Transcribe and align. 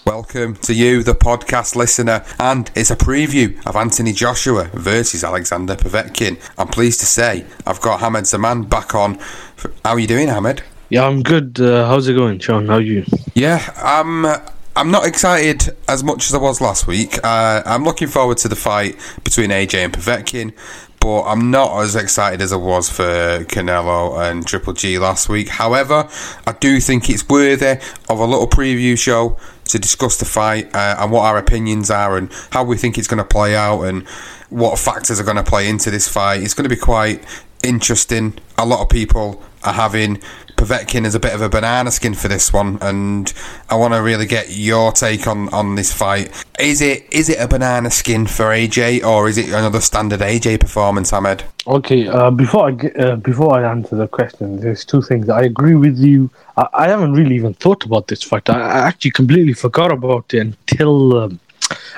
Welcome 0.05 0.57
to 0.57 0.75
you, 0.75 1.05
the 1.05 1.15
podcast 1.15 1.77
listener, 1.77 2.25
and 2.41 2.69
it's 2.75 2.91
a 2.91 2.97
preview 2.97 3.65
of 3.65 3.77
Anthony 3.77 4.13
Joshua 4.13 4.65
versus 4.75 5.23
Alexander 5.23 5.77
Povetkin. 5.77 6.41
I'm 6.59 6.67
pleased 6.67 6.99
to 7.01 7.07
say 7.07 7.47
I've 7.69 7.81
got 7.81 8.01
Hamed 8.01 8.27
Zaman 8.27 8.65
back 8.65 8.97
on. 8.97 9.21
How 9.85 9.93
are 9.93 10.01
you 10.01 10.09
doing, 10.09 10.27
Hamed? 10.27 10.65
Yeah, 10.89 11.07
I'm 11.07 11.23
good. 11.23 11.61
Uh, 11.61 11.87
how's 11.87 12.09
it 12.09 12.15
going, 12.15 12.41
Sean? 12.41 12.67
How 12.67 12.75
are 12.75 12.81
you? 12.81 13.05
Yeah, 13.35 13.62
I'm. 13.77 14.27
I'm 14.75 14.91
not 14.91 15.07
excited 15.07 15.77
as 15.87 16.03
much 16.03 16.25
as 16.27 16.35
I 16.35 16.39
was 16.39 16.61
last 16.61 16.87
week. 16.87 17.23
Uh, 17.23 17.62
I'm 17.65 17.85
looking 17.85 18.09
forward 18.09 18.39
to 18.39 18.49
the 18.49 18.57
fight 18.57 18.97
between 19.23 19.51
AJ 19.51 19.85
and 19.85 19.93
Povetkin, 19.93 20.55
but 20.99 21.25
I'm 21.25 21.51
not 21.51 21.79
as 21.83 21.95
excited 21.95 22.41
as 22.41 22.53
I 22.55 22.57
was 22.57 22.89
for 22.89 23.45
Canelo 23.45 24.19
and 24.19 24.47
Triple 24.47 24.73
G 24.73 24.99
last 24.99 25.29
week. 25.29 25.49
However, 25.49 26.09
I 26.47 26.53
do 26.53 26.81
think 26.81 27.11
it's 27.11 27.29
worthy 27.29 27.79
of 28.09 28.19
a 28.19 28.25
little 28.25 28.49
preview 28.49 28.99
show 28.99 29.37
to 29.72 29.78
discuss 29.78 30.19
the 30.19 30.25
fight 30.25 30.75
uh, 30.75 30.97
and 30.99 31.10
what 31.10 31.22
our 31.22 31.38
opinions 31.38 31.91
are 31.91 32.16
and 32.16 32.31
how 32.50 32.62
we 32.62 32.77
think 32.77 32.99
it's 32.99 33.09
going 33.09 33.19
to 33.19 33.25
play 33.25 33.56
out 33.56 33.83
and 33.83 34.06
what 34.50 34.78
factors 34.78 35.19
are 35.19 35.25
going 35.25 35.37
to 35.37 35.43
play 35.43 35.69
into 35.69 35.91
this 35.91 36.06
fight. 36.06 36.43
It's 36.43 36.55
going 36.55 36.69
to 36.69 36.75
be 36.75 36.81
quite 36.81 37.25
interesting. 37.65 38.34
A 38.59 38.66
lot 38.66 38.81
of 38.81 38.91
people 38.91 39.43
are 39.65 39.73
having 39.73 40.21
Povetkin 40.56 41.05
as 41.05 41.15
a 41.15 41.21
bit 41.21 41.34
of 41.34 41.43
a 41.43 41.49
banana 41.49 41.91
skin 41.91 42.15
for 42.15 42.28
this 42.28 42.53
one, 42.53 42.78
and 42.81 43.33
I 43.69 43.75
want 43.75 43.95
to 43.95 44.00
really 44.00 44.27
get 44.27 44.50
your 44.50 44.93
take 44.93 45.27
on, 45.27 45.49
on 45.53 45.75
this 45.75 45.93
fight. 45.93 46.31
Is 46.59 46.81
it 46.81 47.12
is 47.12 47.28
it 47.28 47.41
a 47.41 47.49
banana 47.49 47.91
skin 47.91 48.27
for 48.27 48.47
AJ, 48.47 49.05
or 49.05 49.28
is 49.28 49.39
it 49.39 49.49
another 49.49 49.81
standard 49.81 50.21
AJ 50.21 50.61
performance, 50.61 51.11
Hamed? 51.11 51.45
Okay. 51.67 52.06
Uh, 52.06 52.31
before 52.31 52.69
I 52.69 52.71
get, 52.71 53.00
uh, 53.00 53.17
before 53.17 53.56
I 53.56 53.69
answer 53.69 53.97
the 53.97 54.06
question, 54.06 54.61
there's 54.61 54.84
two 54.84 55.03
things. 55.03 55.28
I 55.28 55.43
agree 55.43 55.75
with 55.75 55.99
you. 55.99 56.31
I, 56.56 56.69
I 56.75 56.89
haven't 56.89 57.15
really 57.15 57.34
even 57.34 57.55
thought 57.55 57.84
about 57.84 58.06
this 58.06 58.23
fight. 58.23 58.49
I, 58.49 58.61
I 58.61 58.79
actually 58.89 59.12
completely 59.12 59.55
forgot 59.55 59.91
about 59.91 60.33
it 60.33 60.41
until. 60.41 61.19
Um, 61.19 61.41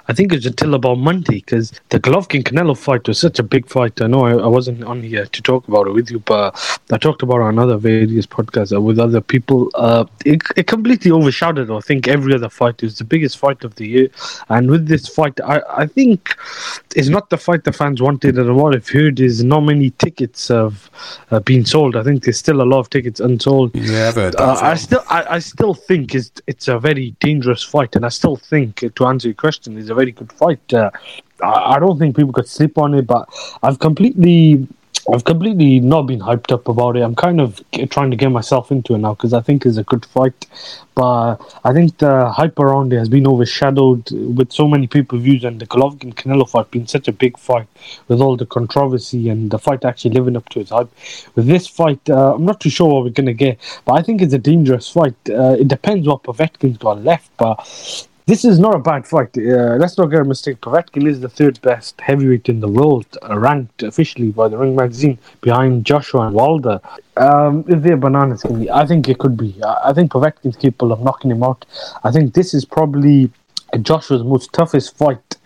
I 0.09 0.13
think 0.13 0.33
it's 0.33 0.47
until 0.47 0.75
about 0.75 0.99
Monday 0.99 1.37
because 1.37 1.73
the 1.91 2.01
Golovkin 2.01 2.43
Canelo 2.43 2.77
fight 2.77 3.07
was 3.09 3.19
such 3.19 3.39
a 3.39 3.43
big 3.43 3.69
fight. 3.69 4.01
I 4.01 4.07
know 4.07 4.27
I, 4.27 4.33
I 4.33 4.47
wasn't 4.47 4.85
on 4.85 5.03
here 5.03 5.27
to 5.27 5.43
talk 5.43 5.67
about 5.69 5.87
it 5.87 5.93
with 5.93 6.11
you, 6.11 6.21
but 6.21 6.81
I 6.91 6.99
talked 6.99 7.23
about 7.23 7.37
it 7.37 7.45
on 7.45 7.59
other 7.59 7.77
various 7.77 8.27
podcasts 8.27 8.81
with 8.83 8.99
other 8.99 9.21
people. 9.21 9.71
Uh, 9.75 10.05
it, 10.25 10.43
it 10.57 10.67
completely 10.67 11.11
overshadowed, 11.11 11.71
I 11.71 11.81
think, 11.81 12.09
every 12.09 12.35
other 12.35 12.49
fight. 12.49 12.83
It 12.83 12.87
was 12.87 12.99
the 12.99 13.05
biggest 13.05 13.39
fight 13.39 13.65
of 13.65 13.75
the 13.77 13.87
year. 13.87 14.09
And 14.49 14.71
with 14.71 14.87
this 14.87 15.09
fight, 15.09 15.41
I, 15.41 15.63
I 15.69 15.87
think 15.87 16.37
it's 16.95 17.09
not 17.09 17.31
the 17.31 17.39
fight 17.39 17.65
the 17.65 17.73
fans 17.73 18.03
wanted. 18.03 18.39
And 18.39 18.57
what 18.57 18.75
I've 18.75 18.89
heard 18.89 19.21
is 19.21 19.43
not 19.43 19.61
many 19.61 19.91
tickets 19.91 20.49
have 20.49 20.91
uh, 21.31 21.41
been 21.41 21.65
sold. 21.65 21.97
I 21.97 22.03
think 22.03 22.25
there's 22.25 22.39
still 22.39 22.61
a 22.61 22.69
lot 22.73 22.81
of 22.81 22.91
tickets 22.91 23.21
unsold. 23.21 23.75
Yeah, 23.75 24.09
I've 24.09 24.15
heard 24.15 24.35
that. 24.35 24.41
Uh, 24.41 24.59
I 24.61 24.75
still, 24.75 25.05
I, 25.09 25.25
I 25.37 25.39
still 25.39 25.75
think 25.75 26.15
it's 26.15 26.31
it's 26.47 26.69
a 26.69 26.79
very 26.79 27.17
dangerous 27.21 27.63
fight, 27.63 27.97
and 27.97 28.05
I 28.05 28.11
still 28.11 28.37
think, 28.37 28.85
to 28.95 29.07
answer 29.07 29.29
your 29.29 29.35
question, 29.35 29.64
it's 29.67 29.91
a 29.91 29.95
very 29.95 30.13
good 30.13 30.33
fight. 30.33 30.73
Uh, 30.73 30.91
I, 31.43 31.75
I 31.75 31.79
don't 31.79 31.99
think 31.99 32.17
people 32.17 32.33
could 32.33 32.49
sleep 32.49 32.79
on 32.79 32.95
it, 32.95 33.07
but 33.07 33.29
I've 33.63 33.79
completely. 33.79 34.67
I've 35.13 35.25
completely 35.25 35.81
not 35.81 36.05
been 36.07 36.21
hyped 36.21 36.51
up 36.51 36.67
about 36.67 36.97
it. 36.97 37.03
I'm 37.03 37.15
kind 37.15 37.39
of 37.39 37.61
trying 37.91 38.11
to 38.11 38.17
get 38.17 38.31
myself 38.31 38.73
into 38.73 38.95
it 38.95 38.99
now 38.99 39.13
because 39.13 39.35
I 39.35 39.43
think 39.43 39.67
it's 39.67 39.77
a 39.77 39.83
good 39.83 40.07
fight. 40.07 40.47
But 40.95 41.37
I 41.63 41.75
think 41.75 41.99
the 41.99 42.31
hype 42.31 42.59
around 42.59 42.91
it 42.91 42.99
has 42.99 43.11
been 43.11 43.27
overshadowed 43.27 44.11
with 44.11 44.51
so 44.51 44.67
many 44.67 44.87
people 44.87 45.19
views 45.19 45.45
and 45.45 45.61
the 45.61 45.67
Golovkin 45.67 46.15
Canelo 46.15 46.49
fight 46.49 46.71
being 46.71 46.87
such 46.87 47.07
a 47.07 47.13
big 47.13 47.39
fight 47.39 47.67
with 48.09 48.23
all 48.23 48.37
the 48.39 48.47
controversy 48.47 49.29
and 49.29 49.51
the 49.51 49.59
fight 49.59 49.85
actually 49.85 50.15
living 50.15 50.39
up 50.39 50.49
to 50.51 50.61
its 50.61 50.71
hype. 50.71 50.91
With 51.35 51.49
this 51.49 51.67
fight, 51.67 52.01
uh, 52.09 52.37
I'm 52.37 52.47
not 52.47 52.61
too 52.61 52.71
sure 52.71 52.89
what 52.89 53.05
we're 53.05 53.11
to 53.11 53.35
get, 53.35 53.59
but 53.85 53.99
I 53.99 54.03
think 54.03 54.23
it's 54.23 54.33
a 54.33 54.39
dangerous 54.39 54.89
fight. 54.89 55.17
Uh, 55.29 55.57
it 55.61 55.69
depends 55.69 56.09
what 56.09 56.23
Povetkin's 56.23 56.79
got 56.79 57.05
left, 57.05 57.31
but 57.37 58.09
this 58.27 58.45
is 58.45 58.59
not 58.59 58.75
a 58.75 58.79
bad 58.79 59.07
fight. 59.07 59.37
Uh, 59.37 59.77
let's 59.77 59.99
not 59.99 60.07
get 60.07 60.21
a 60.21 60.25
mistake. 60.25 60.61
Povetkin 60.61 61.07
is 61.07 61.21
the 61.21 61.29
third 61.29 61.61
best 61.61 62.01
heavyweight 62.01 62.49
in 62.49 62.61
the 62.61 62.69
world, 62.69 63.07
uh, 63.29 63.39
ranked 63.39 63.83
officially 63.83 64.31
by 64.31 64.49
the 64.49 64.57
Ring 64.57 64.75
Magazine, 64.75 65.19
behind 65.43 65.85
Joshua 65.85 66.27
and 66.27 66.35
Wilder. 66.35 66.81
Um, 67.17 67.65
is 67.69 67.83
there 67.83 67.97
bananas? 67.97 68.43
Can 68.43 68.61
be? 68.61 68.71
I 68.71 68.87
think 68.87 69.09
it 69.09 69.19
could 69.19 69.37
be. 69.37 69.55
I, 69.63 69.91
I 69.91 69.93
think 69.93 70.13
Povetkin's 70.13 70.57
capable 70.57 70.93
of 70.93 71.01
knocking 71.01 71.31
him 71.31 71.43
out. 71.43 71.67
I 72.03 72.11
think 72.11 72.35
this 72.35 72.55
is 72.55 72.65
probably 72.65 73.31
Joshua's 73.83 74.25
most 74.25 74.53
toughest 74.53 74.97
fight 74.97 75.37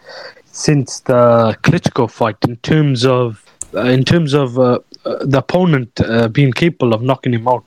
since 0.53 1.01
the 1.01 1.57
Klitschko 1.63 2.11
fight 2.11 2.37
in 2.43 2.57
terms 2.59 3.05
of 3.05 3.45
uh, 3.75 3.81
in 3.81 4.05
terms 4.05 4.35
of 4.35 4.59
uh, 4.59 4.79
uh, 5.05 5.25
the 5.25 5.39
opponent 5.39 6.01
uh, 6.01 6.29
being 6.29 6.53
capable 6.53 6.95
of 6.95 7.03
knocking 7.03 7.35
him 7.35 7.49
out. 7.49 7.65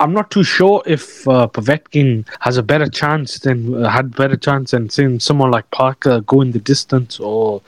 I'm 0.00 0.14
not 0.14 0.30
too 0.30 0.42
sure 0.42 0.82
if 0.86 1.28
uh, 1.28 1.48
has 2.40 2.56
a 2.56 2.62
better 2.62 2.88
chance 2.88 3.38
than 3.38 3.84
uh, 3.84 3.88
had 3.88 4.16
better 4.16 4.36
chance 4.36 4.70
than 4.70 4.88
seeing 4.88 5.20
someone 5.20 5.50
like 5.50 5.70
Parker 5.72 6.22
go 6.22 6.40
in 6.40 6.52
the 6.52 6.58
distance 6.58 7.20
or 7.20 7.60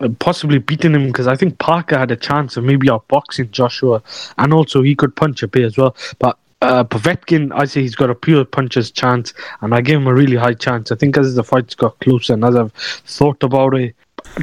uh, 0.00 0.10
possibly 0.18 0.58
beating 0.58 0.94
him 0.94 1.06
because 1.06 1.26
I 1.26 1.34
think 1.34 1.58
Parker 1.58 1.96
had 1.96 2.10
a 2.10 2.16
chance 2.16 2.58
of 2.58 2.64
maybe 2.64 2.88
outboxing 2.88 3.50
Joshua 3.52 4.02
and 4.36 4.52
also 4.52 4.82
he 4.82 4.94
could 4.94 5.16
punch 5.16 5.42
a 5.42 5.48
bit 5.48 5.64
as 5.64 5.78
well. 5.78 5.96
But 6.18 6.36
uh, 6.60 6.84
I 6.92 7.64
say 7.64 7.80
he's 7.80 7.94
got 7.94 8.10
a 8.10 8.14
pure 8.14 8.44
puncher's 8.44 8.90
chance, 8.90 9.32
and 9.60 9.74
I 9.74 9.80
give 9.80 10.00
him 10.00 10.06
a 10.06 10.14
really 10.14 10.36
high 10.36 10.54
chance. 10.54 10.90
I 10.90 10.96
think 10.96 11.16
as 11.16 11.34
the 11.34 11.44
fights 11.44 11.74
got 11.74 11.98
closer 12.00 12.34
and 12.34 12.44
as 12.44 12.56
I've 12.56 12.72
thought 12.72 13.42
about 13.42 13.74
it, 13.74 13.94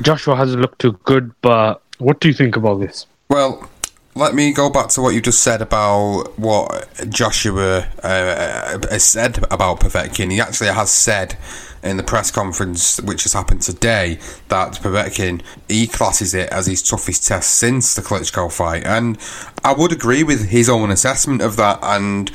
Joshua 0.02 0.36
hasn't 0.36 0.62
looked 0.62 0.80
too 0.80 0.94
good. 1.04 1.32
But 1.42 1.82
what 1.98 2.20
do 2.20 2.28
you 2.28 2.34
think 2.34 2.56
about 2.56 2.80
this? 2.80 3.06
Well, 3.30 3.70
let 4.16 4.36
me 4.36 4.54
go 4.54 4.70
back 4.70 4.90
to 4.90 5.02
what 5.02 5.16
you 5.16 5.22
just 5.22 5.42
said 5.42 5.62
about 5.62 6.38
what 6.38 6.90
Joshua 7.10 7.88
uh, 8.04 8.80
has 8.90 9.04
said 9.04 9.44
about 9.52 9.80
Povetkin. 9.80 10.32
He 10.32 10.40
actually 10.40 10.70
has 10.70 10.92
said 10.92 11.38
in 11.84 11.98
the 11.98 12.04
press 12.04 12.32
conference, 12.32 13.02
which 13.02 13.24
has 13.24 13.34
happened 13.34 13.62
today, 13.62 14.20
that 14.50 14.74
Povetkin 14.74 15.42
he 15.68 15.88
classes 15.88 16.34
it 16.34 16.50
as 16.50 16.68
his 16.68 16.84
toughest 16.84 17.28
test 17.28 17.58
since 17.58 17.96
the 17.96 18.02
Klitschko 18.02 18.52
fight, 18.52 18.86
and 18.86 19.18
I 19.64 19.74
would 19.74 19.92
agree 19.92 20.24
with 20.24 20.50
his 20.50 20.70
own 20.70 20.92
assessment 20.92 21.42
of 21.42 21.56
that. 21.58 21.80
And 21.82 22.32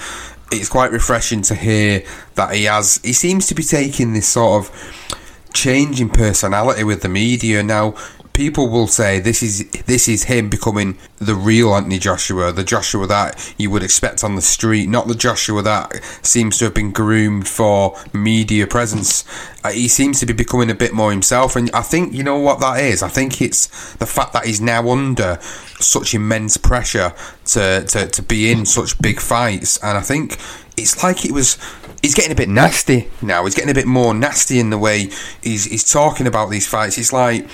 it's 0.51 0.69
quite 0.69 0.91
refreshing 0.91 1.43
to 1.43 1.55
hear 1.55 2.03
that 2.35 2.55
he 2.55 2.65
has. 2.65 3.01
He 3.05 3.13
seems 3.13 3.47
to 3.47 3.55
be 3.55 3.63
taking 3.63 4.15
this 4.15 4.29
sort 4.29 4.67
of 4.67 5.15
change 5.53 6.01
in 6.01 6.09
personality 6.09 6.85
with 6.85 7.03
the 7.03 7.09
media 7.09 7.63
now. 7.63 7.95
People 8.39 8.69
will 8.69 8.87
say 8.87 9.19
this 9.19 9.43
is 9.43 9.69
this 9.87 10.07
is 10.07 10.23
him 10.23 10.49
becoming 10.49 10.97
the 11.17 11.35
real 11.35 11.75
Anthony 11.75 11.99
Joshua, 11.99 12.53
the 12.53 12.63
Joshua 12.63 13.05
that 13.09 13.53
you 13.59 13.69
would 13.69 13.83
expect 13.83 14.23
on 14.23 14.37
the 14.37 14.41
street, 14.41 14.89
not 14.89 15.09
the 15.09 15.17
Joshua 15.17 15.61
that 15.63 16.01
seems 16.23 16.57
to 16.59 16.67
have 16.67 16.75
been 16.75 16.93
groomed 16.93 17.49
for 17.49 17.99
media 18.13 18.65
presence. 18.69 19.25
Uh, 19.65 19.71
he 19.71 19.89
seems 19.89 20.21
to 20.21 20.27
be 20.27 20.33
becoming 20.33 20.71
a 20.71 20.75
bit 20.77 20.93
more 20.93 21.11
himself, 21.11 21.57
and 21.57 21.69
I 21.73 21.83
think 21.83 22.15
you 22.15 22.23
know 22.23 22.39
what 22.39 22.61
that 22.61 22.79
is. 22.79 23.03
I 23.03 23.09
think 23.09 23.43
it's 23.43 23.67
the 23.97 24.07
fact 24.07 24.33
that 24.35 24.47
he's 24.47 24.61
now 24.61 24.89
under 24.89 25.41
such 25.81 26.15
immense 26.15 26.57
pressure 26.57 27.15
to 27.47 27.85
to, 27.89 28.07
to 28.07 28.23
be 28.23 28.53
in 28.53 28.67
such 28.67 29.03
big 29.03 29.19
fights, 29.19 29.83
and 29.83 29.99
I 29.99 30.03
think 30.03 30.39
it's 30.77 31.03
like 31.03 31.25
it 31.25 31.33
was 31.33 31.59
he's 32.03 32.15
getting 32.15 32.31
a 32.31 32.37
bit 32.37 32.49
nasty 32.49 33.11
now. 33.21 33.43
He's 33.47 33.57
getting 33.57 33.73
a 33.73 33.75
bit 33.75 33.89
more 33.89 34.15
nasty 34.15 34.61
in 34.61 34.71
the 34.71 34.79
way 34.79 35.11
he's 35.43 35.65
he's 35.65 35.91
talking 35.91 36.29
about 36.29 36.51
these 36.51 36.69
fights. 36.69 36.99
It's 36.99 37.13
like 37.13 37.49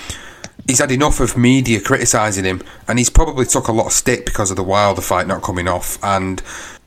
he's 0.67 0.79
had 0.79 0.91
enough 0.91 1.19
of 1.19 1.37
media 1.37 1.81
criticising 1.81 2.45
him, 2.45 2.61
and 2.87 2.97
he's 2.97 3.09
probably 3.09 3.45
took 3.45 3.67
a 3.67 3.71
lot 3.71 3.87
of 3.87 3.93
stick 3.93 4.25
because 4.25 4.51
of 4.51 4.57
the 4.57 4.63
Wilder 4.63 5.01
fight 5.01 5.27
not 5.27 5.41
coming 5.43 5.67
off. 5.67 5.97
And 6.03 6.41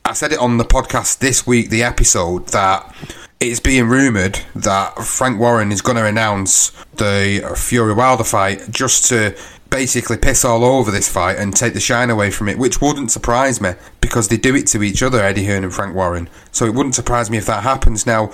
I 0.04 0.12
said 0.12 0.32
it 0.32 0.38
on 0.38 0.58
the 0.58 0.64
podcast 0.64 1.18
this 1.18 1.46
week, 1.46 1.70
the 1.70 1.82
episode 1.82 2.48
that. 2.48 2.94
It's 3.40 3.60
being 3.60 3.86
rumoured 3.86 4.40
that 4.56 4.98
Frank 4.98 5.38
Warren 5.38 5.70
is 5.70 5.80
going 5.80 5.94
to 5.96 6.04
announce 6.04 6.70
the 6.96 7.54
Fury 7.56 7.94
Wilder 7.94 8.24
fight 8.24 8.68
just 8.68 9.04
to 9.10 9.36
basically 9.70 10.16
piss 10.16 10.44
all 10.44 10.64
over 10.64 10.90
this 10.90 11.08
fight 11.08 11.38
and 11.38 11.54
take 11.54 11.74
the 11.74 11.78
shine 11.78 12.10
away 12.10 12.32
from 12.32 12.48
it, 12.48 12.58
which 12.58 12.80
wouldn't 12.80 13.12
surprise 13.12 13.60
me 13.60 13.74
because 14.00 14.26
they 14.26 14.36
do 14.36 14.56
it 14.56 14.66
to 14.68 14.82
each 14.82 15.04
other, 15.04 15.22
Eddie 15.22 15.44
Hearn 15.44 15.62
and 15.62 15.72
Frank 15.72 15.94
Warren. 15.94 16.28
So 16.50 16.64
it 16.64 16.74
wouldn't 16.74 16.96
surprise 16.96 17.30
me 17.30 17.38
if 17.38 17.46
that 17.46 17.62
happens. 17.62 18.06
Now, 18.06 18.32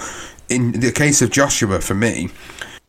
in 0.48 0.72
the 0.72 0.90
case 0.90 1.20
of 1.20 1.30
Joshua, 1.30 1.82
for 1.82 1.94
me, 1.94 2.30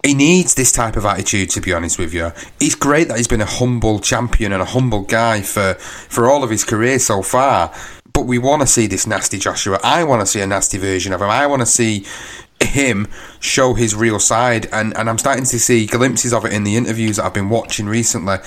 he 0.06 0.14
needs 0.14 0.54
this 0.54 0.72
type 0.72 0.96
of 0.96 1.06
attitude 1.06 1.50
to 1.52 1.62
be 1.62 1.74
honest 1.74 1.98
with 1.98 2.14
you. 2.14 2.32
It's 2.60 2.76
great 2.76 3.08
that 3.08 3.18
he's 3.18 3.28
been 3.28 3.42
a 3.42 3.46
humble 3.46 4.00
champion 4.00 4.54
and 4.54 4.62
a 4.62 4.66
humble 4.66 5.02
guy 5.02 5.42
for, 5.42 5.74
for 5.74 6.30
all 6.30 6.44
of 6.44 6.52
his 6.52 6.64
career 6.64 7.00
so 7.00 7.24
far. 7.24 7.74
But 8.14 8.28
we 8.28 8.38
want 8.38 8.62
to 8.62 8.68
see 8.68 8.88
this 8.88 9.08
nasty 9.08 9.40
Joshua. 9.40 9.80
I 9.84 10.04
want 10.04 10.22
to 10.22 10.28
see 10.28 10.42
a 10.42 10.48
nasty 10.48 10.78
version 10.78 11.12
of 11.12 11.22
him. 11.22 11.30
I 11.30 11.48
want 11.48 11.64
to 11.64 11.66
see 11.66 12.06
him 12.62 13.08
show 13.40 13.74
his 13.74 13.96
real 13.96 14.20
side 14.20 14.68
and, 14.72 14.96
and 14.96 15.10
I'm 15.10 15.18
starting 15.18 15.44
to 15.44 15.60
see 15.60 15.88
glimpses 15.88 16.34
of 16.34 16.46
it 16.46 16.54
in 16.54 16.64
the 16.64 16.76
interviews 16.76 17.18
that 17.18 17.26
I've 17.26 17.34
been 17.34 17.50
watching 17.50 17.88
recently 17.88 18.38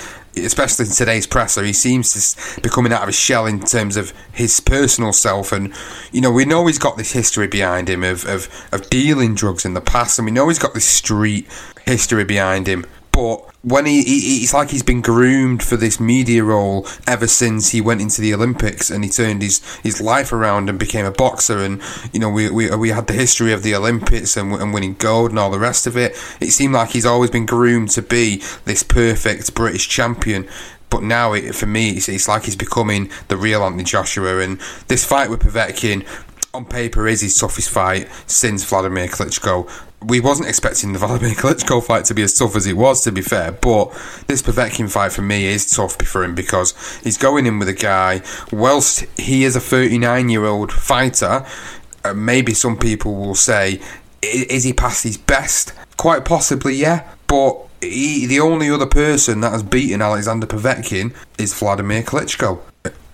especially 0.44 0.87
in 0.87 0.93
today's 0.93 1.26
presser 1.26 1.62
he 1.62 1.73
seems 1.73 2.35
to 2.55 2.61
be 2.61 2.69
coming 2.69 2.93
out 2.93 3.02
of 3.02 3.08
his 3.08 3.19
shell 3.19 3.46
in 3.46 3.61
terms 3.61 3.96
of 3.96 4.12
his 4.32 4.61
personal 4.61 5.12
self. 5.12 5.52
And 5.52 5.73
you 6.12 6.20
know 6.20 6.31
we 6.31 6.44
know 6.44 6.67
he's 6.67 6.79
got 6.79 6.96
this 6.96 7.12
history 7.12 7.46
behind 7.46 7.88
him 7.88 8.02
of, 8.05 8.25
of, 8.26 8.49
of 8.73 8.88
dealing 8.90 9.35
drugs 9.35 9.64
in 9.64 9.75
the 9.75 9.81
past 9.81 10.19
and 10.19 10.26
we 10.26 10.32
know 10.32 10.49
he's 10.49 10.58
got 10.58 10.75
this 10.75 10.85
street 10.85 11.46
history 11.85 12.25
behind 12.25 12.67
him 12.67 12.85
but 13.18 13.52
when 13.64 13.84
he, 13.84 14.04
he 14.04 14.44
it's 14.44 14.54
like 14.54 14.70
he's 14.70 14.84
been 14.84 15.00
groomed 15.00 15.60
for 15.60 15.76
this 15.76 15.98
media 15.98 16.44
role 16.44 16.86
ever 17.04 17.26
since 17.26 17.70
he 17.70 17.80
went 17.80 18.00
into 18.00 18.20
the 18.20 18.32
Olympics 18.32 18.90
and 18.90 19.02
he 19.02 19.10
turned 19.10 19.42
his, 19.42 19.60
his 19.80 20.00
life 20.00 20.32
around 20.32 20.68
and 20.68 20.78
became 20.78 21.04
a 21.04 21.10
boxer. 21.10 21.58
And 21.58 21.82
you 22.12 22.20
know 22.20 22.30
we, 22.30 22.48
we, 22.48 22.72
we 22.76 22.90
had 22.90 23.08
the 23.08 23.14
history 23.14 23.52
of 23.52 23.64
the 23.64 23.74
Olympics 23.74 24.36
and, 24.36 24.52
and 24.52 24.72
winning 24.72 24.94
gold 24.94 25.30
and 25.30 25.38
all 25.40 25.50
the 25.50 25.58
rest 25.58 25.84
of 25.88 25.96
it. 25.96 26.12
It 26.40 26.52
seemed 26.52 26.74
like 26.74 26.90
he's 26.90 27.04
always 27.04 27.30
been 27.30 27.44
groomed 27.44 27.90
to 27.90 28.02
be 28.02 28.40
this 28.66 28.84
perfect 28.84 29.52
British 29.52 29.88
champion. 29.88 30.48
But 30.88 31.02
now 31.02 31.32
it, 31.32 31.56
for 31.56 31.66
me 31.66 31.90
it's, 31.90 32.08
it's 32.08 32.28
like 32.28 32.44
he's 32.44 32.54
becoming 32.54 33.10
the 33.26 33.36
real 33.36 33.64
Anthony 33.64 33.82
Joshua. 33.82 34.38
And 34.38 34.60
this 34.86 35.04
fight 35.04 35.28
with 35.28 35.40
Povetkin 35.40 36.06
on 36.54 36.66
paper 36.66 37.08
is 37.08 37.22
his 37.22 37.36
toughest 37.36 37.68
fight 37.68 38.08
since 38.28 38.62
Vladimir 38.62 39.08
Klitschko 39.08 39.68
we 40.02 40.20
wasn't 40.20 40.48
expecting 40.48 40.92
the 40.92 40.98
Vladimir 40.98 41.34
Klitschko 41.34 41.84
fight 41.84 42.04
to 42.06 42.14
be 42.14 42.22
as 42.22 42.34
tough 42.34 42.54
as 42.56 42.66
it 42.66 42.76
was, 42.76 43.02
to 43.04 43.12
be 43.12 43.20
fair. 43.20 43.52
But 43.52 43.90
this 44.26 44.42
Povetkin 44.42 44.90
fight 44.90 45.12
for 45.12 45.22
me 45.22 45.46
is 45.46 45.70
tough 45.70 45.96
for 45.96 46.22
him 46.22 46.34
because 46.34 46.74
he's 47.02 47.16
going 47.18 47.46
in 47.46 47.58
with 47.58 47.68
a 47.68 47.74
guy. 47.74 48.22
Whilst 48.52 49.00
he 49.18 49.44
is 49.44 49.56
a 49.56 49.60
39 49.60 50.28
year 50.28 50.44
old 50.44 50.72
fighter, 50.72 51.44
uh, 52.04 52.14
maybe 52.14 52.54
some 52.54 52.76
people 52.76 53.14
will 53.14 53.34
say, 53.34 53.80
is 54.22 54.64
he 54.64 54.72
past 54.72 55.04
his 55.04 55.16
best? 55.16 55.72
Quite 55.96 56.24
possibly, 56.24 56.74
yeah. 56.74 57.08
But 57.26 57.58
he, 57.80 58.26
the 58.26 58.40
only 58.40 58.70
other 58.70 58.86
person 58.86 59.40
that 59.40 59.52
has 59.52 59.62
beaten 59.62 60.00
Alexander 60.00 60.46
Povetkin 60.46 61.14
is 61.38 61.54
Vladimir 61.54 62.02
Klitschko. 62.02 62.60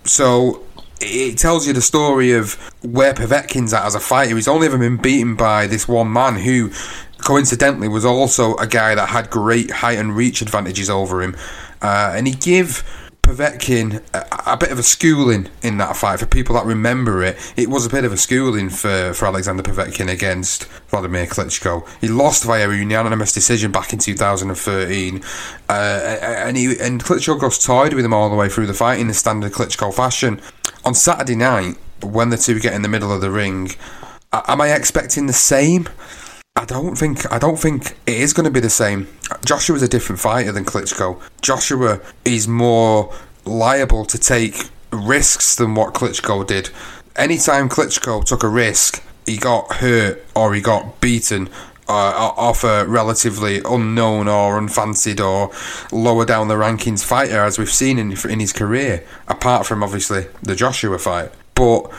So 0.03 0.64
it 1.01 1.37
tells 1.37 1.67
you 1.67 1.73
the 1.73 1.81
story 1.81 2.31
of 2.33 2.53
where 2.83 3.13
Povetkin's 3.13 3.73
at 3.73 3.85
as 3.85 3.95
a 3.95 3.99
fighter. 3.99 4.35
He's 4.35 4.47
only 4.47 4.67
ever 4.67 4.77
been 4.77 4.97
beaten 4.97 5.35
by 5.35 5.67
this 5.67 5.87
one 5.87 6.11
man 6.11 6.35
who, 6.35 6.71
coincidentally, 7.19 7.87
was 7.87 8.05
also 8.05 8.55
a 8.55 8.67
guy 8.67 8.95
that 8.95 9.09
had 9.09 9.29
great 9.29 9.71
height 9.71 9.97
and 9.97 10.15
reach 10.15 10.41
advantages 10.41 10.89
over 10.89 11.21
him. 11.21 11.35
Uh, 11.81 12.13
and 12.15 12.27
he 12.27 12.33
gave 12.33 12.83
Povetkin 13.25 14.03
a, 14.13 14.53
a, 14.53 14.57
bit 14.57 14.71
of 14.71 14.77
a 14.77 14.83
schooling 14.83 15.49
in 15.63 15.79
that 15.79 15.97
fight. 15.97 16.19
For 16.19 16.27
people 16.27 16.53
that 16.55 16.65
remember 16.65 17.23
it, 17.23 17.37
it 17.57 17.69
was 17.69 17.83
a 17.83 17.89
bit 17.89 18.05
of 18.05 18.13
a 18.13 18.17
schooling 18.17 18.69
for, 18.69 19.13
for 19.13 19.25
Alexander 19.25 19.63
Povetkin 19.63 20.11
against 20.11 20.65
Vladimir 20.89 21.25
Klitschko. 21.25 21.87
He 21.99 22.07
lost 22.07 22.43
via 22.43 22.69
a 22.69 22.75
unanimous 22.75 23.33
decision 23.33 23.71
back 23.71 23.93
in 23.93 23.99
2013, 23.99 25.23
uh, 25.67 25.71
and 25.71 26.55
he 26.55 26.79
and 26.79 27.03
Klitschko 27.03 27.39
got 27.39 27.59
toyed 27.59 27.95
with 27.95 28.05
him 28.05 28.13
all 28.13 28.29
the 28.29 28.35
way 28.35 28.47
through 28.47 28.67
the 28.67 28.75
fight 28.75 28.99
in 28.99 29.07
the 29.07 29.13
standard 29.15 29.51
Klitschko 29.53 29.91
fashion. 29.91 30.39
On 30.85 30.93
Saturday 30.93 31.35
night, 31.35 31.77
when 32.03 32.29
the 32.29 32.37
two 32.37 32.59
get 32.59 32.73
in 32.73 32.83
the 32.83 32.87
middle 32.87 33.11
of 33.11 33.19
the 33.19 33.31
ring, 33.31 33.71
am 34.31 34.61
I 34.61 34.71
expecting 34.71 35.25
the 35.25 35.33
same? 35.33 35.89
I 36.55 36.63
don't 36.63 36.95
think 36.95 37.29
I 37.33 37.39
don't 37.39 37.57
think 37.57 37.97
it 38.05 38.17
is 38.17 38.33
going 38.33 38.43
to 38.43 38.51
be 38.51 38.59
the 38.59 38.69
same. 38.69 39.07
Joshua's 39.43 39.81
a 39.81 39.87
different 39.87 40.21
fighter 40.21 40.51
than 40.51 40.63
Klitschko. 40.63 41.19
Joshua 41.41 41.99
is 42.23 42.47
more 42.47 43.11
liable 43.45 44.05
to 44.05 44.19
take 44.19 44.69
risks 44.91 45.55
than 45.55 45.73
what 45.73 45.95
Klitschko 45.95 46.45
did. 46.45 46.69
Anytime 47.15 47.67
Klitschko 47.67 48.23
took 48.23 48.43
a 48.43 48.47
risk, 48.47 49.03
he 49.25 49.37
got 49.37 49.77
hurt 49.77 50.23
or 50.35 50.53
he 50.53 50.61
got 50.61 51.01
beaten 51.01 51.49
uh, 51.87 52.33
off 52.35 52.63
a 52.63 52.85
relatively 52.85 53.61
unknown 53.65 54.27
or 54.27 54.57
unfancied 54.57 55.19
or 55.21 55.51
lower 55.91 56.25
down 56.25 56.47
the 56.47 56.55
rankings 56.55 57.03
fighter, 57.03 57.43
as 57.43 57.57
we've 57.59 57.69
seen 57.71 57.99
in 57.99 58.15
in 58.29 58.39
his 58.39 58.53
career. 58.53 59.05
Apart 59.27 59.65
from 59.65 59.83
obviously 59.83 60.27
the 60.41 60.55
Joshua 60.55 60.97
fight, 60.99 61.31
but 61.53 61.91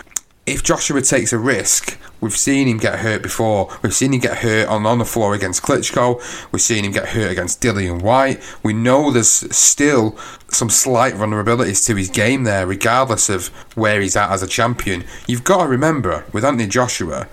if 0.47 0.63
Joshua 0.63 1.03
takes 1.03 1.33
a 1.33 1.39
risk, 1.39 1.99
we've 2.21 2.37
seen 2.37 2.69
him 2.69 2.79
get 2.79 3.01
hurt 3.01 3.21
before. 3.21 3.69
We've 3.83 3.93
seen 3.93 4.15
him 4.15 4.21
get 4.21 4.39
hurt 4.39 4.69
on, 4.69 4.87
on 4.87 4.99
the 4.99 5.05
floor 5.05 5.35
against 5.35 5.63
Klitschko. 5.63 6.53
We've 6.53 6.63
seen 6.63 6.85
him 6.85 6.93
get 6.93 7.09
hurt 7.09 7.33
against 7.33 7.61
Dillian 7.61 8.01
Whyte. 8.01 8.41
We 8.63 8.73
know 8.73 9.11
there's 9.11 9.29
still 9.29 10.17
some 10.49 10.71
slight 10.71 11.15
vulnerabilities 11.15 11.85
to 11.87 11.97
his 11.97 12.09
game 12.09 12.45
there, 12.45 12.65
regardless 12.65 13.29
of 13.29 13.49
where 13.77 14.01
he's 14.01 14.15
at 14.15 14.31
as 14.31 14.41
a 14.41 14.47
champion. 14.47 15.05
You've 15.27 15.43
got 15.43 15.65
to 15.65 15.69
remember, 15.69 16.25
with 16.33 16.45
Anthony 16.45 16.69
Joshua, 16.69 17.27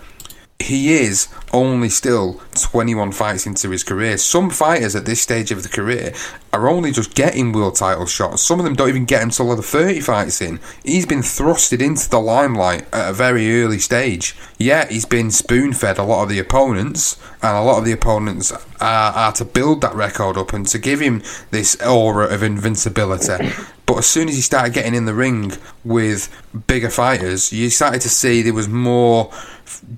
he 0.60 0.94
is 0.94 1.28
only 1.52 1.88
still 1.88 2.40
21 2.54 3.12
fights 3.12 3.46
into 3.46 3.70
his 3.70 3.84
career. 3.84 4.16
Some 4.16 4.50
fighters 4.50 4.96
at 4.96 5.04
this 5.04 5.20
stage 5.20 5.50
of 5.50 5.62
the 5.62 5.68
career 5.68 6.14
are 6.52 6.68
only 6.68 6.90
just 6.90 7.14
getting 7.14 7.52
world 7.52 7.74
title 7.74 8.06
shots. 8.06 8.42
Some 8.42 8.60
of 8.60 8.64
them 8.64 8.74
don't 8.74 8.88
even 8.88 9.04
get 9.04 9.22
him 9.22 9.28
until 9.28 9.54
the 9.54 9.62
30 9.62 10.00
fights 10.00 10.40
in. 10.40 10.60
He's 10.84 11.06
been 11.06 11.20
thrusted 11.20 11.82
into 11.82 12.08
the 12.08 12.20
limelight 12.20 12.86
at 12.94 13.10
a 13.10 13.12
very 13.12 13.62
early 13.62 13.78
stage. 13.78 14.36
Yeah, 14.58 14.88
he's 14.88 15.04
been 15.04 15.30
spoon 15.30 15.72
fed 15.72 15.98
a 15.98 16.04
lot 16.04 16.22
of 16.22 16.28
the 16.28 16.38
opponents, 16.38 17.20
and 17.42 17.56
a 17.56 17.62
lot 17.62 17.78
of 17.78 17.84
the 17.84 17.92
opponents 17.92 18.52
are, 18.80 19.12
are 19.12 19.32
to 19.32 19.44
build 19.44 19.80
that 19.82 19.94
record 19.94 20.38
up 20.38 20.52
and 20.52 20.66
to 20.68 20.78
give 20.78 21.00
him 21.00 21.22
this 21.50 21.76
aura 21.82 22.26
of 22.26 22.42
invincibility. 22.42 23.52
But 23.86 23.98
as 23.98 24.06
soon 24.06 24.28
as 24.28 24.36
he 24.36 24.40
started 24.40 24.72
getting 24.72 24.94
in 24.94 25.04
the 25.04 25.14
ring 25.14 25.52
with 25.84 26.34
bigger 26.66 26.90
fighters, 26.90 27.52
you 27.52 27.68
started 27.68 28.00
to 28.02 28.08
see 28.08 28.40
there 28.40 28.54
was 28.54 28.68
more 28.68 29.30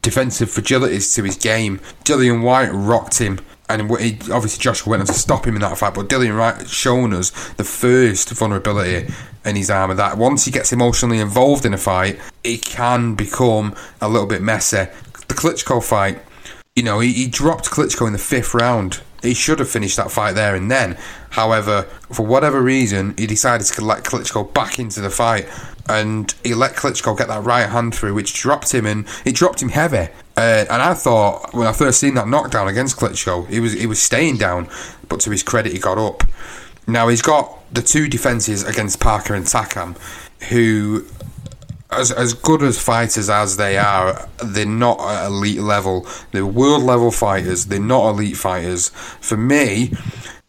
defensive 0.02 0.48
fragilities 0.48 1.14
to 1.14 1.22
his 1.22 1.36
game. 1.36 1.78
Dillian 2.04 2.42
Whyte 2.42 2.70
rocked 2.72 3.18
him, 3.18 3.38
and 3.68 3.82
obviously 3.82 4.60
Joshua 4.60 4.90
went 4.90 5.00
on 5.02 5.06
to 5.06 5.12
stop 5.12 5.46
him 5.46 5.54
in 5.54 5.60
that 5.60 5.78
fight. 5.78 5.94
But 5.94 6.08
Dillian 6.08 6.36
Whyte 6.36 6.68
shown 6.68 7.12
us 7.12 7.30
the 7.54 7.64
first 7.64 8.30
vulnerability 8.30 9.12
in 9.44 9.56
his 9.56 9.70
armour 9.70 9.94
that 9.94 10.18
once 10.18 10.44
he 10.44 10.50
gets 10.50 10.72
emotionally 10.72 11.20
involved 11.20 11.64
in 11.64 11.72
a 11.72 11.78
fight, 11.78 12.18
it 12.42 12.64
can 12.64 13.14
become 13.14 13.74
a 14.00 14.08
little 14.08 14.26
bit 14.26 14.42
messy. 14.42 14.88
The 15.28 15.34
Klitschko 15.34 15.82
fight, 15.82 16.20
you 16.74 16.82
know, 16.82 16.98
he, 16.98 17.12
he 17.12 17.26
dropped 17.28 17.70
Klitschko 17.70 18.06
in 18.08 18.12
the 18.12 18.18
fifth 18.18 18.52
round. 18.54 19.00
He 19.22 19.34
should 19.34 19.60
have 19.60 19.68
finished 19.68 19.96
that 19.96 20.10
fight 20.10 20.34
there 20.34 20.54
and 20.54 20.70
then. 20.70 20.98
However, 21.36 21.82
for 22.10 22.24
whatever 22.24 22.62
reason, 22.62 23.14
he 23.18 23.26
decided 23.26 23.66
to 23.66 23.84
let 23.84 24.04
Klitschko 24.04 24.54
back 24.54 24.78
into 24.78 25.02
the 25.02 25.10
fight, 25.10 25.46
and 25.86 26.34
he 26.42 26.54
let 26.54 26.76
Klitschko 26.76 27.14
get 27.18 27.28
that 27.28 27.44
right 27.44 27.68
hand 27.68 27.94
through, 27.94 28.14
which 28.14 28.32
dropped 28.32 28.72
him, 28.72 28.86
and 28.86 29.06
it 29.26 29.34
dropped 29.34 29.60
him 29.60 29.68
heavy. 29.68 30.08
Uh, 30.34 30.64
and 30.70 30.80
I 30.80 30.94
thought 30.94 31.52
when 31.52 31.66
I 31.66 31.74
first 31.74 32.00
seen 32.00 32.14
that 32.14 32.26
knockdown 32.26 32.68
against 32.68 32.96
Klitschko, 32.96 33.48
he 33.48 33.60
was 33.60 33.74
he 33.74 33.86
was 33.86 34.00
staying 34.00 34.38
down, 34.38 34.70
but 35.10 35.20
to 35.20 35.30
his 35.30 35.42
credit, 35.42 35.72
he 35.72 35.78
got 35.78 35.98
up. 35.98 36.22
Now 36.86 37.08
he's 37.08 37.20
got 37.20 37.52
the 37.70 37.82
two 37.82 38.08
defenses 38.08 38.64
against 38.64 38.98
Parker 38.98 39.34
and 39.34 39.44
Takam, 39.44 39.98
who 40.48 41.04
as 41.90 42.12
as 42.12 42.32
good 42.32 42.62
as 42.62 42.80
fighters 42.80 43.28
as 43.28 43.58
they 43.58 43.76
are, 43.76 44.26
they're 44.42 44.64
not 44.64 44.98
at 45.00 45.26
elite 45.26 45.60
level. 45.60 46.06
They're 46.32 46.46
world 46.46 46.82
level 46.82 47.10
fighters. 47.10 47.66
They're 47.66 47.78
not 47.78 48.08
elite 48.08 48.38
fighters. 48.38 48.88
For 49.20 49.36
me, 49.36 49.92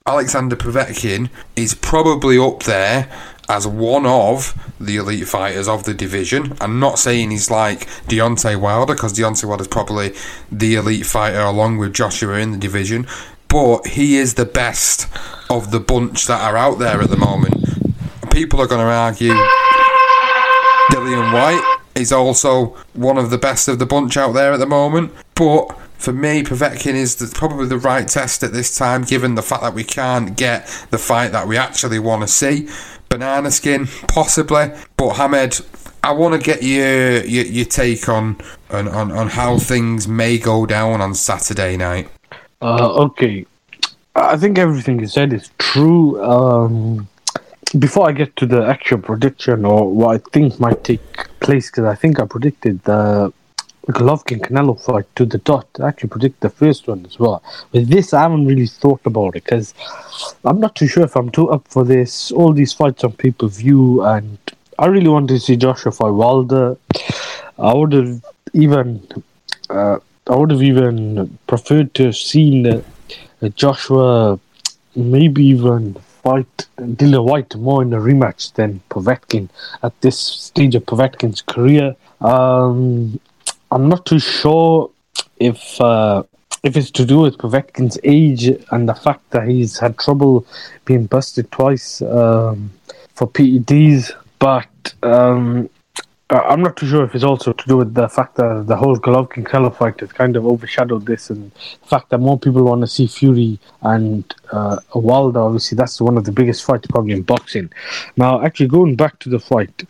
Alexander 0.08 0.56
Povetkin 0.56 1.30
is 1.58 1.74
probably 1.76 2.38
up 2.38 2.64
there 2.64 3.12
as 3.50 3.68
one 3.68 4.06
of 4.06 4.58
the 4.80 4.96
elite 4.96 5.28
fighters 5.28 5.68
of 5.68 5.84
the 5.84 5.94
division. 5.94 6.56
I'm 6.62 6.80
not 6.80 6.98
saying 6.98 7.32
he's 7.32 7.52
like 7.52 7.88
Deontay 8.08 8.60
Wilder 8.60 8.94
because 8.94 9.14
Deontay 9.14 9.46
Wilder 9.46 9.64
is 9.64 9.68
probably 9.68 10.14
the 10.50 10.76
elite 10.76 11.06
fighter 11.06 11.42
along 11.42 11.78
with 11.78 11.94
Joshua 11.94 12.36
in 12.40 12.52
the 12.52 12.58
division, 12.58 13.06
but 13.50 13.86
he 13.88 14.16
is 14.18 14.36
the 14.36 14.46
best 14.46 15.08
of 15.50 15.72
the 15.72 15.80
bunch 15.80 16.26
that 16.28 16.42
are 16.42 16.56
out 16.56 16.80
there 16.80 17.02
at 17.02 17.10
the 17.10 17.18
moment. 17.18 17.56
People 18.32 18.62
are 18.62 18.68
going 18.68 18.82
to 18.82 18.92
argue 18.92 19.34
Dillian 20.92 21.34
Whyte 21.34 21.78
is 21.96 22.14
also 22.14 22.78
one 22.94 23.18
of 23.18 23.30
the 23.30 23.38
best 23.38 23.68
of 23.68 23.80
the 23.80 23.86
bunch 23.86 24.16
out 24.16 24.34
there 24.34 24.54
at 24.54 24.60
the 24.60 24.68
moment, 24.68 25.12
but 25.36 25.68
for 25.98 26.13
me, 26.13 26.44
Povetkin 26.44 26.94
is 26.94 27.16
the, 27.16 27.27
probably 27.34 27.68
the 27.68 27.77
right 27.77 28.08
test 28.08 28.44
at 28.44 28.54
this 28.54 28.75
time, 28.75 29.04
given 29.04 29.36
the 29.36 29.42
fact 29.42 29.63
that 29.63 29.74
we 29.74 29.84
can't 29.84 30.38
get 30.38 30.66
the 30.92 30.98
fight 30.98 31.32
that 31.32 31.48
we 31.48 31.58
actually 31.58 32.00
want 32.00 32.22
to 32.22 32.27
see. 32.27 32.70
Banana 33.10 33.51
skin, 33.51 33.88
possibly, 34.08 34.72
but 34.98 35.16
Hamed, 35.16 35.62
I 36.04 36.12
want 36.12 36.39
to 36.39 36.46
get 36.46 36.62
your, 36.62 37.25
your 37.25 37.46
your, 37.46 37.66
take 37.66 38.08
on, 38.08 38.38
on 38.70 38.88
on 38.88 39.30
how 39.30 39.58
things 39.58 40.08
may 40.08 40.38
go 40.38 40.66
down 40.66 41.01
on 41.01 41.13
Saturday 41.16 41.77
night. 41.77 42.10
Uh, 42.62 43.06
okay, 43.06 43.46
I 44.16 44.38
think 44.38 44.58
everything 44.58 45.00
you 45.00 45.08
said 45.08 45.34
is 45.34 45.50
true. 45.58 46.24
Um, 46.24 47.08
before 47.77 48.08
I 48.08 48.13
get 48.13 48.36
to 48.38 48.46
the 48.46 48.66
actual 48.66 49.00
prediction 49.00 49.66
or 49.66 49.92
what 49.92 50.16
I 50.16 50.30
think 50.32 50.60
might 50.60 50.84
take 50.84 51.01
place, 51.39 51.70
because 51.70 51.86
I 51.86 51.96
think 51.96 52.20
I 52.20 52.25
predicted 52.25 52.84
the 52.84 53.34
Golovkin 53.94 54.41
Canelo 54.41 54.79
fight 54.79 55.06
to 55.15 55.25
the 55.25 55.38
dot. 55.38 55.67
I 55.79 55.88
actually 55.88 56.10
predict 56.10 56.41
the 56.41 56.50
first 56.50 56.88
one 56.88 57.06
as 57.06 57.17
well. 57.17 57.41
With 57.72 57.88
this, 57.88 58.13
I 58.13 58.22
haven't 58.22 58.46
really 58.46 58.67
thought 58.67 59.01
about 59.06 59.36
it 59.36 59.46
because 59.46 59.74
I'm 60.44 60.60
not 60.60 60.75
too 60.75 60.88
sure 60.88 61.03
if 61.03 61.15
I'm 61.15 61.29
too 61.29 61.50
up 61.50 61.67
for 61.67 61.86
this. 61.86 62.32
All 62.32 62.51
these 62.51 62.74
fights 62.74 63.03
on 63.03 63.13
pay 63.13 63.32
per 63.32 63.48
view, 63.48 64.03
and 64.03 64.38
I 64.77 64.88
really 64.88 65.08
wanted 65.08 65.36
to 65.36 65.39
see 65.39 65.56
Joshua 65.56 65.91
fight 65.91 66.12
Wilder. 66.12 66.77
I 67.58 67.74
would 67.74 67.94
have 67.94 68.24
even, 68.53 69.08
uh, 69.70 70.00
I 70.27 70.36
would 70.36 70.51
have 70.51 70.63
even 70.63 71.38
preferred 71.48 71.94
to 71.96 72.06
have 72.06 72.17
seen 72.17 72.67
uh, 72.67 72.82
Joshua 73.56 74.39
maybe 74.96 75.46
even 75.46 75.94
fight 75.94 76.67
Dillian 76.77 77.25
Whyte 77.25 77.56
more 77.56 77.82
in 77.84 77.94
a 77.94 77.98
rematch 77.98 78.53
than 78.53 78.82
Povetkin 78.89 79.50
at 79.82 80.00
this 80.01 80.20
stage 80.20 80.75
of 80.75 80.86
Povetkin's 80.86 81.41
career. 81.41 81.96
Um, 82.20 83.20
I'm 83.71 83.89
not 83.89 84.05
too 84.05 84.19
sure 84.19 84.89
if 85.39 85.79
uh, 85.81 86.24
if 86.63 86.75
it's 86.75 86.91
to 86.91 87.05
do 87.05 87.19
with 87.19 87.38
Povetkin's 87.38 88.00
age 88.03 88.47
and 88.71 88.89
the 88.89 88.95
fact 88.95 89.29
that 89.31 89.47
he's 89.47 89.77
had 89.79 89.97
trouble 89.97 90.45
being 90.86 91.05
busted 91.05 91.51
twice 91.51 92.01
um, 92.01 92.71
for 93.13 93.27
PEDs, 93.27 94.12
but 94.39 94.93
um, 95.03 95.69
I'm 96.29 96.62
not 96.62 96.75
too 96.75 96.88
sure 96.88 97.05
if 97.05 97.15
it's 97.15 97.24
also 97.24 97.53
to 97.53 97.67
do 97.67 97.77
with 97.77 97.93
the 97.93 98.09
fact 98.09 98.36
that 98.36 98.65
the 98.67 98.75
whole 98.75 98.97
Golovkin 98.97 99.45
Canelo 99.45 99.74
fight 99.74 100.01
has 100.01 100.12
kind 100.12 100.36
of 100.36 100.45
overshadowed 100.45 101.05
this, 101.05 101.29
and 101.29 101.51
the 101.53 101.88
fact 101.88 102.09
that 102.09 102.17
more 102.17 102.38
people 102.38 102.65
want 102.65 102.81
to 102.81 102.88
see 102.88 103.07
Fury 103.07 103.59
and 103.81 104.25
uh, 104.51 104.77
Wilder. 104.93 105.39
Obviously, 105.39 105.77
that's 105.77 106.01
one 106.01 106.17
of 106.17 106.25
the 106.25 106.33
biggest 106.33 106.65
fights 106.65 106.88
probably 106.88 107.13
in 107.13 107.21
boxing. 107.21 107.71
Now, 108.17 108.43
actually, 108.43 108.67
going 108.67 108.97
back 108.97 109.19
to 109.19 109.29
the 109.29 109.39
fight, 109.39 109.88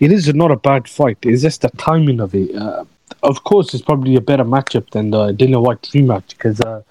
it 0.00 0.10
is 0.10 0.32
not 0.34 0.50
a 0.50 0.56
bad 0.56 0.88
fight. 0.88 1.18
It's 1.22 1.42
just 1.42 1.62
the 1.62 1.70
timing 1.70 2.18
of 2.18 2.34
it. 2.34 2.52
Uh, 2.56 2.84
of 3.22 3.44
course, 3.44 3.72
it's 3.74 3.82
probably 3.82 4.16
a 4.16 4.20
better 4.20 4.44
matchup 4.44 4.90
than 4.90 5.10
the 5.10 5.32
Dillian 5.32 5.62
Whyte 5.62 5.82
rematch 5.94 6.30
because 6.30 6.60
uh, 6.60 6.82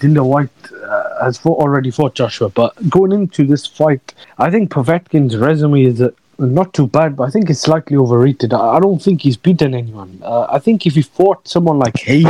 Dillian 0.00 0.26
Whyte 0.26 0.50
uh, 0.72 1.24
has 1.24 1.38
fought, 1.38 1.58
already 1.58 1.90
fought 1.90 2.14
Joshua. 2.14 2.48
But 2.48 2.90
going 2.90 3.12
into 3.12 3.44
this 3.46 3.66
fight, 3.66 4.14
I 4.38 4.50
think 4.50 4.70
Povetkin's 4.70 5.36
resume 5.36 5.82
is 5.82 6.00
uh, 6.00 6.10
not 6.38 6.74
too 6.74 6.86
bad, 6.86 7.16
but 7.16 7.24
I 7.24 7.30
think 7.30 7.50
it's 7.50 7.60
slightly 7.60 7.96
overrated. 7.96 8.52
I, 8.52 8.76
I 8.76 8.80
don't 8.80 9.02
think 9.02 9.22
he's 9.22 9.36
beaten 9.36 9.74
anyone. 9.74 10.20
Uh, 10.22 10.46
I 10.50 10.58
think 10.58 10.86
if 10.86 10.94
he 10.94 11.02
fought 11.02 11.46
someone 11.48 11.78
like 11.78 11.98
Haye, 11.98 12.24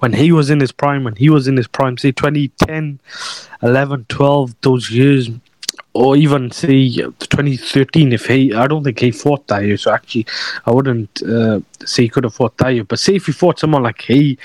when 0.00 0.12
he 0.12 0.32
was 0.32 0.50
in 0.50 0.60
his 0.60 0.72
prime, 0.72 1.04
when 1.04 1.16
he 1.16 1.30
was 1.30 1.48
in 1.48 1.56
his 1.56 1.68
prime, 1.68 1.98
say 1.98 2.12
2010, 2.12 2.98
11, 3.62 4.06
12, 4.08 4.54
those 4.62 4.90
years, 4.90 5.30
or 5.98 6.16
even 6.16 6.50
say 6.52 6.88
2013 6.90 8.12
if 8.12 8.26
he 8.26 8.54
I 8.54 8.68
don't 8.68 8.84
think 8.84 9.00
he 9.00 9.10
fought 9.10 9.46
that 9.48 9.64
year 9.64 9.76
so 9.76 9.92
actually 9.92 10.26
I 10.64 10.70
wouldn't 10.70 11.22
uh, 11.22 11.60
say 11.84 12.04
he 12.04 12.08
could 12.08 12.24
have 12.24 12.34
fought 12.34 12.56
that 12.58 12.68
year 12.74 12.84
but 12.84 13.00
say 13.00 13.16
if 13.16 13.26
he 13.26 13.32
fought 13.32 13.58
someone 13.58 13.82
like 13.82 14.00
Haye 14.02 14.38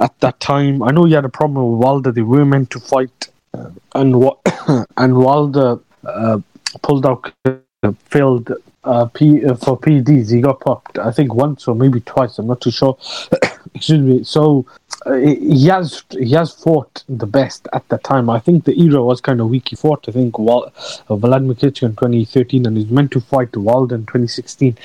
at 0.00 0.18
that 0.20 0.40
time 0.40 0.82
I 0.82 0.90
know 0.90 1.04
he 1.04 1.12
had 1.12 1.26
a 1.26 1.28
problem 1.40 1.70
with 1.70 1.84
Wilder 1.84 2.10
they 2.10 2.22
were 2.22 2.46
meant 2.46 2.70
to 2.70 2.80
fight 2.80 3.28
uh, 3.52 3.70
and 3.94 4.18
what 4.18 4.38
and 4.96 5.18
Wilder 5.18 5.78
uh, 6.04 6.38
pulled 6.82 7.04
out 7.04 7.32
uh, 7.44 7.92
failed 8.06 8.50
uh, 8.84 9.06
P, 9.06 9.40
for 9.40 9.78
PEDs 9.78 10.32
he 10.32 10.40
got 10.40 10.60
popped 10.60 10.98
I 10.98 11.10
think 11.10 11.34
once 11.34 11.68
or 11.68 11.74
maybe 11.74 12.00
twice. 12.00 12.38
I'm 12.38 12.46
not 12.46 12.62
too 12.62 12.70
sure 12.70 12.96
excuse 13.74 14.00
me 14.00 14.24
so 14.24 14.66
uh, 15.06 15.14
he 15.14 15.66
has 15.68 16.02
he 16.10 16.30
has 16.30 16.52
fought 16.52 17.04
the 17.08 17.26
best 17.26 17.68
at 17.72 17.88
the 17.88 17.98
time. 17.98 18.28
I 18.28 18.40
think 18.40 18.64
the 18.64 18.78
era 18.80 19.02
was 19.02 19.20
kind 19.20 19.40
of 19.40 19.48
weak. 19.48 19.68
He 19.68 19.76
fought, 19.76 20.08
I 20.08 20.12
think, 20.12 20.38
Wal- 20.38 20.72
uh, 21.08 21.16
Vladimir 21.16 21.54
Klitschko 21.54 21.84
in 21.84 21.94
2013, 21.94 22.66
and 22.66 22.76
he's 22.76 22.90
meant 22.90 23.12
to 23.12 23.20
fight 23.20 23.56
Wilder 23.56 23.94
in 23.94 24.06
2016. 24.06 24.76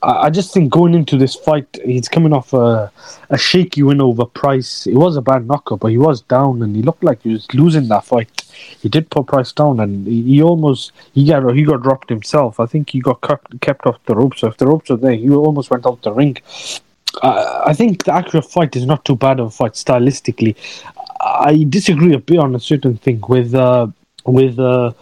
I, 0.00 0.30
just 0.30 0.54
think 0.54 0.70
going 0.72 0.94
into 0.94 1.16
this 1.16 1.34
fight, 1.34 1.66
he's 1.84 2.08
coming 2.08 2.32
off 2.32 2.52
a, 2.52 2.92
a 3.30 3.36
shaky 3.36 3.82
win 3.82 4.00
over 4.00 4.24
Price. 4.26 4.86
It 4.86 4.94
was 4.94 5.16
a 5.16 5.22
bad 5.22 5.48
knockout, 5.48 5.80
but 5.80 5.88
he 5.88 5.98
was 5.98 6.20
down, 6.20 6.62
and 6.62 6.76
he 6.76 6.82
looked 6.82 7.02
like 7.02 7.20
he 7.22 7.30
was 7.30 7.52
losing 7.52 7.88
that 7.88 8.04
fight. 8.04 8.30
He 8.80 8.88
did 8.88 9.10
put 9.10 9.26
Price 9.26 9.50
down, 9.52 9.80
and 9.80 10.06
he, 10.06 10.22
he 10.22 10.42
almost 10.42 10.92
he 11.14 11.26
got 11.26 11.52
he 11.52 11.64
got 11.64 11.82
dropped 11.82 12.08
himself. 12.10 12.60
I 12.60 12.66
think 12.66 12.90
he 12.90 13.00
got 13.00 13.20
kept, 13.22 13.60
kept 13.60 13.86
off 13.86 13.98
the 14.06 14.14
ropes. 14.14 14.40
So 14.40 14.48
if 14.48 14.56
the 14.56 14.68
ropes 14.68 14.88
were 14.88 14.96
there, 14.96 15.14
he 15.14 15.28
almost 15.30 15.70
went 15.70 15.84
out 15.84 16.02
the 16.02 16.12
ring. 16.12 16.36
I 17.22 17.74
think 17.74 18.04
the 18.04 18.14
actual 18.14 18.42
fight 18.42 18.76
is 18.76 18.86
not 18.86 19.04
too 19.04 19.16
bad 19.16 19.40
of 19.40 19.46
a 19.46 19.50
fight 19.50 19.72
stylistically. 19.72 20.56
I 21.20 21.64
disagree 21.68 22.14
a 22.14 22.18
bit 22.18 22.38
on 22.38 22.54
a 22.54 22.60
certain 22.60 22.96
thing 22.96 23.20
with 23.28 23.54
uh, 23.54 23.88
with 24.24 24.58
uh, 24.58 24.92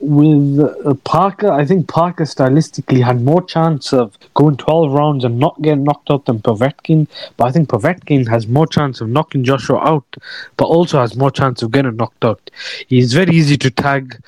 with 0.00 0.58
uh, 0.58 0.94
Parker. 1.04 1.52
I 1.52 1.64
think 1.64 1.88
Parker 1.88 2.24
stylistically 2.24 3.04
had 3.04 3.22
more 3.22 3.42
chance 3.42 3.92
of 3.92 4.18
going 4.34 4.56
twelve 4.56 4.92
rounds 4.92 5.24
and 5.24 5.38
not 5.38 5.60
getting 5.62 5.84
knocked 5.84 6.10
out 6.10 6.24
than 6.24 6.40
Povetkin. 6.40 7.06
But 7.36 7.44
I 7.44 7.52
think 7.52 7.68
Povetkin 7.68 8.26
has 8.28 8.48
more 8.48 8.66
chance 8.66 9.00
of 9.00 9.08
knocking 9.08 9.44
Joshua 9.44 9.78
out, 9.78 10.16
but 10.56 10.64
also 10.64 10.98
has 11.00 11.16
more 11.16 11.30
chance 11.30 11.62
of 11.62 11.70
getting 11.70 11.96
knocked 11.96 12.24
out. 12.24 12.50
He's 12.88 13.12
very 13.12 13.34
easy 13.34 13.56
to 13.58 13.70
tag. 13.70 14.20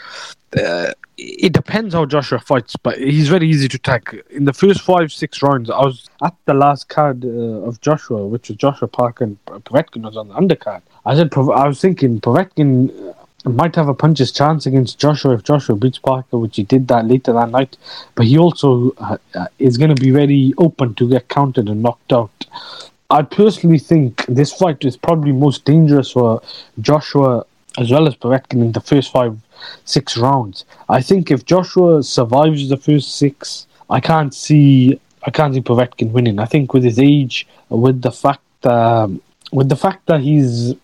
Uh, 0.57 0.93
it 1.19 1.53
depends 1.53 1.95
how 1.95 2.07
Joshua 2.07 2.39
fights, 2.39 2.77
but 2.77 2.99
he's 2.99 3.29
very 3.29 3.49
easy 3.49 3.69
to 3.69 3.79
tag. 3.79 4.25
In 4.31 4.45
the 4.45 4.53
first 4.53 4.81
five, 4.81 5.13
six 5.13 5.43
rounds, 5.43 5.71
I 5.71 5.81
was 5.81 6.09
at 6.23 6.35
the 6.47 6.55
last 6.55 6.89
card 6.89 7.25
uh, 7.25 7.29
of 7.29 7.81
Joshua, 7.81 8.27
which 8.27 8.49
was 8.49 8.57
Joshua 8.57 8.89
Parker 8.89 9.25
and 9.25 9.45
Povetkin 9.47 10.03
was 10.03 10.17
on 10.17 10.29
the 10.29 10.35
undercard. 10.35 10.83
I 11.05 11.15
said, 11.15 11.33
I 11.35 11.69
was 11.69 11.81
thinking 11.81 12.21
Povetkin 12.21 13.15
uh, 13.45 13.51
might 13.51 13.75
have 13.75 13.89
a 13.89 13.95
puncher's 13.95 14.33
chance 14.33 14.67
against 14.67 14.99
Joshua 14.99 15.35
if 15.35 15.43
Joshua 15.43 15.77
beats 15.77 15.99
Parker, 15.99 16.39
which 16.39 16.57
he 16.57 16.63
did 16.63 16.89
that 16.89 17.07
later 17.07 17.33
that 17.33 17.51
night. 17.51 17.77
But 18.15 18.27
he 18.27 18.39
also 18.39 18.93
uh, 18.99 19.19
uh 19.35 19.47
is 19.59 19.77
going 19.77 19.95
to 19.95 20.01
be 20.01 20.11
very 20.11 20.55
open 20.59 20.95
to 20.95 21.09
get 21.09 21.29
counted 21.29 21.69
and 21.69 21.83
knocked 21.83 22.13
out. 22.13 22.47
I 23.11 23.21
personally 23.21 23.79
think 23.79 24.25
this 24.27 24.55
fight 24.55 24.85
is 24.87 24.97
probably 24.97 25.33
most 25.33 25.67
dangerous 25.67 26.13
for 26.13 26.41
Joshua 26.81 27.45
as 27.79 27.91
well 27.91 28.07
as 28.07 28.15
Povetkin 28.15 28.61
in 28.61 28.73
the 28.73 28.81
first 28.81 29.13
five 29.13 29.39
six 29.85 30.17
rounds. 30.17 30.65
I 30.89 31.01
think 31.03 31.31
if 31.31 31.45
Joshua 31.45 32.03
survives 32.03 32.69
the 32.69 32.77
first 32.77 33.17
six, 33.17 33.67
I 33.91 34.01
can't 34.01 34.35
see 34.35 35.01
I 35.25 35.31
can't 35.31 35.55
see 35.55 35.61
Povetkin 35.61 36.11
winning. 36.11 36.39
I 36.39 36.47
think 36.47 36.75
with 36.75 36.85
his 36.85 36.99
age, 36.99 37.47
with 37.69 38.03
the 38.03 38.13
fact 38.13 38.67
um, 38.67 39.21
with 39.53 39.69
the 39.69 39.77
fact 39.77 40.07
that 40.07 40.21
he's 40.21 40.75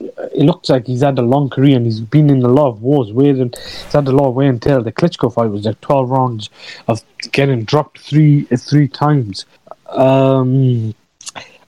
it 0.00 0.44
looks 0.46 0.70
like 0.70 0.86
he's 0.86 1.02
had 1.02 1.18
a 1.18 1.22
long 1.22 1.50
career 1.50 1.76
and 1.76 1.84
he's 1.84 2.00
been 2.00 2.30
in 2.30 2.42
a 2.42 2.48
lot 2.48 2.68
of 2.68 2.82
wars. 2.82 3.12
Where 3.12 3.34
he's 3.34 3.92
had 3.92 4.08
a 4.08 4.12
lot 4.12 4.28
of 4.28 4.34
wear 4.34 4.48
and 4.48 4.60
tear. 4.60 4.82
The 4.82 4.92
Klitschko 4.92 5.32
fight 5.32 5.50
was 5.50 5.66
like 5.66 5.80
twelve 5.80 6.10
rounds 6.10 6.48
of 6.88 7.02
getting 7.32 7.64
dropped 7.64 7.98
three 7.98 8.44
three 8.44 8.88
times. 8.88 9.44
Um, 9.88 10.94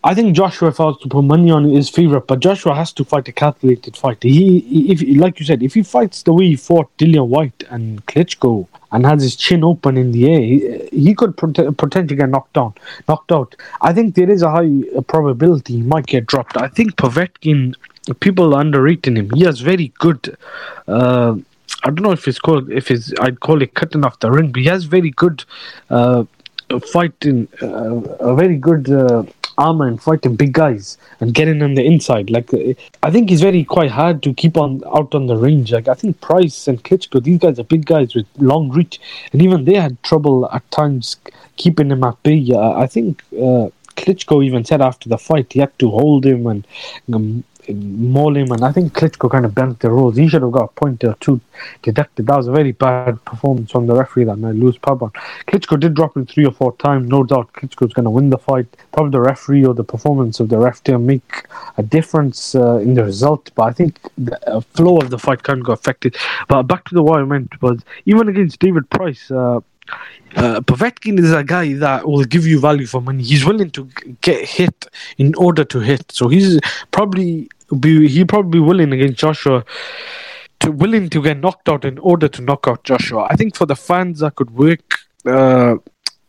I 0.04 0.14
think 0.14 0.34
Joshua, 0.34 0.74
was 0.76 0.98
to 1.02 1.08
put 1.08 1.22
money 1.22 1.50
on, 1.50 1.70
is 1.70 1.88
favourite, 1.88 2.26
but 2.26 2.40
Joshua 2.40 2.74
has 2.74 2.92
to 2.94 3.04
fight 3.04 3.28
a 3.28 3.32
calculated 3.32 3.96
fight. 3.96 4.20
He, 4.22 4.90
if 4.90 5.00
like 5.18 5.38
you 5.38 5.46
said, 5.46 5.62
if 5.62 5.74
he 5.74 5.82
fights 5.84 6.24
the 6.24 6.32
way 6.32 6.46
he 6.48 6.56
fought 6.56 6.90
Dillian 6.98 7.28
Whyte 7.28 7.62
and 7.70 8.04
Klitschko 8.06 8.66
and 8.90 9.06
has 9.06 9.22
his 9.22 9.36
chin 9.36 9.62
open 9.62 9.96
in 9.96 10.10
the 10.10 10.28
air, 10.28 10.40
he, 10.40 10.88
he 10.90 11.14
could 11.14 11.36
pot- 11.36 11.76
potentially 11.76 12.16
get 12.16 12.30
knocked 12.30 12.52
down, 12.54 12.74
knocked 13.08 13.30
out. 13.30 13.54
I 13.80 13.92
think 13.92 14.16
there 14.16 14.28
is 14.28 14.42
a 14.42 14.50
high 14.50 14.70
probability 15.06 15.76
he 15.76 15.82
might 15.82 16.06
get 16.06 16.26
dropped. 16.26 16.56
I 16.56 16.66
think 16.66 16.96
Povetkin, 16.96 17.76
people 18.18 18.56
are 18.56 18.60
underrating 18.60 19.16
him. 19.16 19.30
He 19.30 19.44
has 19.44 19.60
very 19.60 19.92
good. 20.00 20.36
Uh, 20.88 21.36
I 21.84 21.90
don't 21.90 22.02
know 22.02 22.12
if 22.12 22.26
it's 22.26 22.40
called 22.40 22.70
if 22.70 22.90
it's 22.90 23.12
I'd 23.20 23.38
call 23.40 23.62
it 23.62 23.74
cutting 23.74 24.04
off 24.04 24.18
the 24.18 24.30
ring, 24.32 24.50
but 24.50 24.62
he 24.62 24.68
has 24.68 24.84
very 24.84 25.10
good 25.10 25.44
uh, 25.90 26.24
fighting, 26.92 27.48
uh, 27.60 28.00
a 28.20 28.34
very 28.34 28.56
good 28.56 28.90
uh, 28.90 29.24
armor 29.58 29.86
and 29.86 30.02
fighting 30.02 30.36
big 30.36 30.52
guys 30.52 30.98
and 31.20 31.34
getting 31.34 31.62
on 31.62 31.74
the 31.74 31.84
inside. 31.84 32.30
Like 32.30 32.50
I 33.02 33.10
think 33.10 33.30
he's 33.30 33.40
very 33.40 33.64
quite 33.64 33.90
hard 33.90 34.22
to 34.24 34.34
keep 34.34 34.56
on 34.56 34.82
out 34.86 35.14
on 35.14 35.26
the 35.26 35.36
range. 35.36 35.72
Like 35.72 35.88
I 35.88 35.94
think 35.94 36.20
Price 36.20 36.68
and 36.68 36.82
Klitschko, 36.82 37.22
these 37.22 37.38
guys 37.38 37.58
are 37.58 37.64
big 37.64 37.86
guys 37.86 38.14
with 38.14 38.26
long 38.38 38.70
reach, 38.70 39.00
and 39.32 39.42
even 39.42 39.64
they 39.64 39.74
had 39.74 40.02
trouble 40.02 40.50
at 40.52 40.68
times 40.70 41.16
keeping 41.56 41.90
him 41.90 42.04
at 42.04 42.22
bay. 42.22 42.50
Uh, 42.52 42.72
I 42.72 42.86
think. 42.86 43.22
Uh, 43.32 43.68
Klitschko 43.94 44.42
even 44.42 44.64
said 44.64 44.80
after 44.80 45.10
the 45.10 45.18
fight 45.18 45.52
he 45.52 45.60
had 45.60 45.78
to 45.78 45.90
hold 45.90 46.24
him 46.24 46.46
and 46.46 46.66
um, 47.12 47.44
maul 47.68 48.36
and 48.36 48.64
I 48.64 48.72
think 48.72 48.92
Klitschko 48.92 49.30
kind 49.30 49.44
of 49.44 49.54
bent 49.54 49.80
the 49.80 49.90
rules. 49.90 50.16
He 50.16 50.28
should 50.28 50.42
have 50.42 50.52
got 50.52 50.64
a 50.64 50.68
point 50.68 51.04
or 51.04 51.14
two 51.20 51.40
deducted. 51.82 52.26
That 52.26 52.36
was 52.36 52.48
a 52.48 52.52
very 52.52 52.72
bad 52.72 53.24
performance 53.24 53.70
from 53.70 53.86
the 53.86 53.94
referee 53.94 54.24
that 54.24 54.38
night, 54.38 54.54
Luis 54.54 54.76
Pabon. 54.76 55.12
Klitschko 55.46 55.78
did 55.78 55.94
drop 55.94 56.16
him 56.16 56.26
three 56.26 56.44
or 56.44 56.52
four 56.52 56.76
times. 56.76 57.08
No 57.08 57.24
doubt 57.24 57.52
Klitschko's 57.52 57.92
going 57.92 58.04
to 58.04 58.10
win 58.10 58.30
the 58.30 58.38
fight. 58.38 58.66
Probably 58.92 59.12
the 59.12 59.20
referee 59.20 59.64
or 59.64 59.74
the 59.74 59.84
performance 59.84 60.40
of 60.40 60.48
the 60.48 60.58
ref 60.58 60.82
to 60.84 60.98
make 60.98 61.46
a 61.76 61.82
difference 61.82 62.54
uh, 62.54 62.76
in 62.76 62.94
the 62.94 63.04
result, 63.04 63.50
but 63.54 63.64
I 63.64 63.72
think 63.72 63.98
the 64.18 64.38
uh, 64.48 64.60
flow 64.60 64.98
of 64.98 65.10
the 65.10 65.18
fight 65.18 65.42
kind 65.42 65.60
of 65.60 65.66
got 65.66 65.74
affected. 65.74 66.16
But 66.48 66.64
back 66.64 66.84
to 66.86 66.94
the 66.94 67.02
what 67.02 67.20
I 67.20 67.24
meant 67.24 67.60
was 67.62 67.82
even 68.06 68.28
against 68.28 68.58
David 68.58 68.88
Price. 68.90 69.30
Uh, 69.30 69.60
uh, 70.36 70.60
Povetkin 70.60 71.18
is 71.18 71.32
a 71.32 71.44
guy 71.44 71.74
that 71.74 72.08
will 72.08 72.24
give 72.24 72.46
you 72.46 72.58
value 72.58 72.86
for 72.86 73.00
money. 73.00 73.22
He's 73.22 73.44
willing 73.44 73.70
to 73.72 73.88
get 74.20 74.48
hit 74.48 74.86
in 75.18 75.34
order 75.34 75.64
to 75.64 75.80
hit. 75.80 76.10
So 76.12 76.28
he's 76.28 76.60
probably 76.90 77.48
be 77.80 78.08
he 78.08 78.24
probably 78.24 78.60
willing 78.60 78.92
against 78.92 79.18
Joshua 79.18 79.64
to 80.60 80.70
willing 80.70 81.08
to 81.10 81.22
get 81.22 81.38
knocked 81.38 81.68
out 81.68 81.84
in 81.84 81.98
order 81.98 82.28
to 82.28 82.42
knock 82.42 82.66
out 82.68 82.84
Joshua. 82.84 83.26
I 83.30 83.36
think 83.36 83.56
for 83.56 83.66
the 83.66 83.76
fans 83.76 84.20
that 84.20 84.36
could 84.36 84.50
work. 84.52 84.98
Uh, 85.24 85.76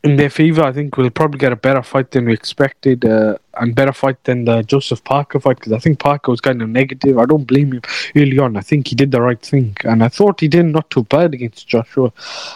in 0.03 0.17
their 0.17 0.29
favor. 0.29 0.61
I 0.61 0.71
think 0.71 0.97
we'll 0.97 1.09
probably 1.09 1.39
get 1.39 1.51
a 1.51 1.55
better 1.55 1.81
fight 1.81 2.11
than 2.11 2.25
we 2.25 2.33
expected, 2.33 3.05
uh, 3.05 3.37
and 3.55 3.75
better 3.75 3.93
fight 3.93 4.23
than 4.23 4.45
the 4.45 4.63
Joseph 4.63 5.03
Parker 5.03 5.39
fight 5.39 5.57
because 5.57 5.73
I 5.73 5.79
think 5.79 5.99
Parker 5.99 6.31
was 6.31 6.41
kind 6.41 6.61
of 6.61 6.69
negative. 6.69 7.17
I 7.17 7.25
don't 7.25 7.45
blame 7.45 7.73
him 7.73 7.81
early 8.15 8.39
on. 8.39 8.57
I 8.57 8.61
think 8.61 8.87
he 8.87 8.95
did 8.95 9.11
the 9.11 9.21
right 9.21 9.41
thing, 9.41 9.75
and 9.83 10.03
I 10.03 10.09
thought 10.09 10.39
he 10.39 10.47
did 10.47 10.65
not 10.65 10.89
too 10.89 11.03
bad 11.03 11.33
against 11.33 11.67
Joshua. 11.67 12.11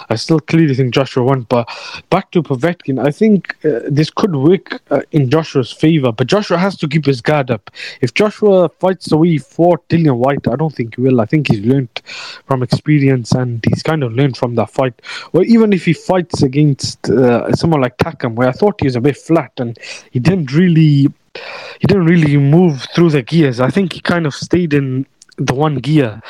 I 0.10 0.16
still 0.16 0.40
clearly 0.40 0.74
think 0.74 0.94
Joshua 0.94 1.24
won, 1.24 1.42
but 1.44 1.70
back 2.10 2.32
to 2.32 2.42
Povetkin, 2.42 3.06
I 3.06 3.12
think 3.12 3.56
uh, 3.66 3.82
this 3.88 4.10
could 4.10 4.36
work 4.36 4.82
uh, 4.92 5.02
in 5.12 5.30
Joshua's 5.30 5.72
favor, 5.72 6.12
but 6.12 6.28
Joshua 6.28 6.58
has 6.58 6.76
to 6.78 6.88
keep 6.88 7.06
his 7.06 7.22
guard 7.22 7.52
up. 7.52 7.70
If 8.02 8.14
Joshua 8.14 8.70
fights 8.70 9.10
the 9.10 9.18
way 9.18 9.30
he 9.30 9.38
fought 9.38 9.88
Dillian 9.90 10.18
Whyte, 10.18 10.48
I 10.48 10.56
don't 10.56 10.74
think 10.74 10.96
he 10.96 11.02
will. 11.02 11.22
I 11.22 11.26
think 11.26 11.50
he's 11.50 11.66
learned 11.66 12.02
from 12.46 12.64
experience, 12.64 13.32
and 13.34 13.64
he's 13.68 13.84
kind 13.84 14.04
of 14.04 14.14
learned 14.14 14.38
from 14.38 14.56
that 14.56 14.72
fight. 14.72 15.02
Or 15.34 15.44
even 15.44 15.74
if 15.74 15.86
he 15.86 15.94
fights 15.94 16.42
against 16.42 17.10
uh, 17.10 17.52
someone 17.54 17.82
like 17.82 17.98
Takam, 17.98 18.36
where 18.36 18.50
I 18.50 18.52
thought 18.52 18.80
he 18.80 18.88
was 18.88 18.96
a 18.96 19.02
bit 19.02 19.18
flat 19.18 19.52
and 19.58 19.78
he 20.12 20.20
didn't 20.20 20.54
really 20.54 20.87
he 20.88 21.88
didn't 21.88 22.06
really 22.06 22.38
move 22.38 22.88
through 22.94 23.12
the 23.12 23.22
gears. 23.22 23.60
I 23.60 23.70
think 23.70 23.94
he 23.94 24.00
kind 24.00 24.26
of 24.26 24.34
stayed 24.34 24.74
in 24.74 25.06
the 25.38 25.54
one 25.54 25.76
gear, 25.76 26.22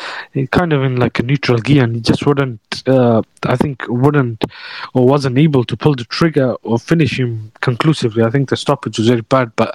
kind 0.51 0.73
of 0.73 0.83
in 0.83 0.97
like 0.97 1.19
a 1.19 1.23
neutral 1.23 1.57
gear, 1.59 1.83
and 1.83 1.95
he 1.95 2.01
just 2.01 2.25
wouldn't, 2.25 2.59
uh, 2.87 3.21
I 3.43 3.55
think, 3.55 3.83
wouldn't 3.87 4.43
or 4.93 5.07
wasn't 5.07 5.37
able 5.37 5.63
to 5.63 5.77
pull 5.77 5.95
the 5.95 6.03
trigger 6.03 6.53
or 6.63 6.77
finish 6.77 7.19
him 7.19 7.51
conclusively. 7.61 8.23
I 8.23 8.29
think 8.29 8.49
the 8.49 8.57
stoppage 8.57 8.97
was 8.97 9.07
very 9.07 9.21
bad, 9.21 9.55
but 9.55 9.73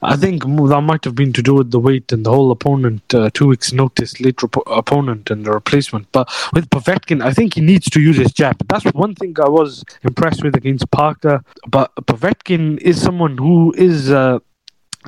I 0.00 0.16
think 0.16 0.44
that 0.44 0.80
might 0.82 1.04
have 1.04 1.14
been 1.14 1.32
to 1.34 1.42
do 1.42 1.54
with 1.54 1.70
the 1.70 1.80
weight 1.80 2.12
and 2.12 2.24
the 2.24 2.30
whole 2.30 2.50
opponent, 2.50 3.14
uh, 3.14 3.30
two 3.34 3.48
weeks' 3.48 3.72
notice, 3.72 4.20
late 4.20 4.40
opponent 4.66 5.30
and 5.30 5.44
the 5.44 5.52
replacement. 5.52 6.10
But 6.12 6.30
with 6.54 6.70
Povetkin, 6.70 7.22
I 7.22 7.32
think 7.32 7.54
he 7.54 7.60
needs 7.60 7.90
to 7.90 8.00
use 8.00 8.16
his 8.16 8.32
jab. 8.32 8.56
That's 8.68 8.84
one 8.94 9.14
thing 9.14 9.36
I 9.42 9.48
was 9.48 9.84
impressed 10.02 10.42
with 10.42 10.56
against 10.56 10.90
Parker. 10.90 11.44
But 11.68 11.94
Povetkin 12.06 12.78
is 12.78 13.00
someone 13.00 13.36
who 13.36 13.74
is. 13.76 14.10
Uh, 14.10 14.38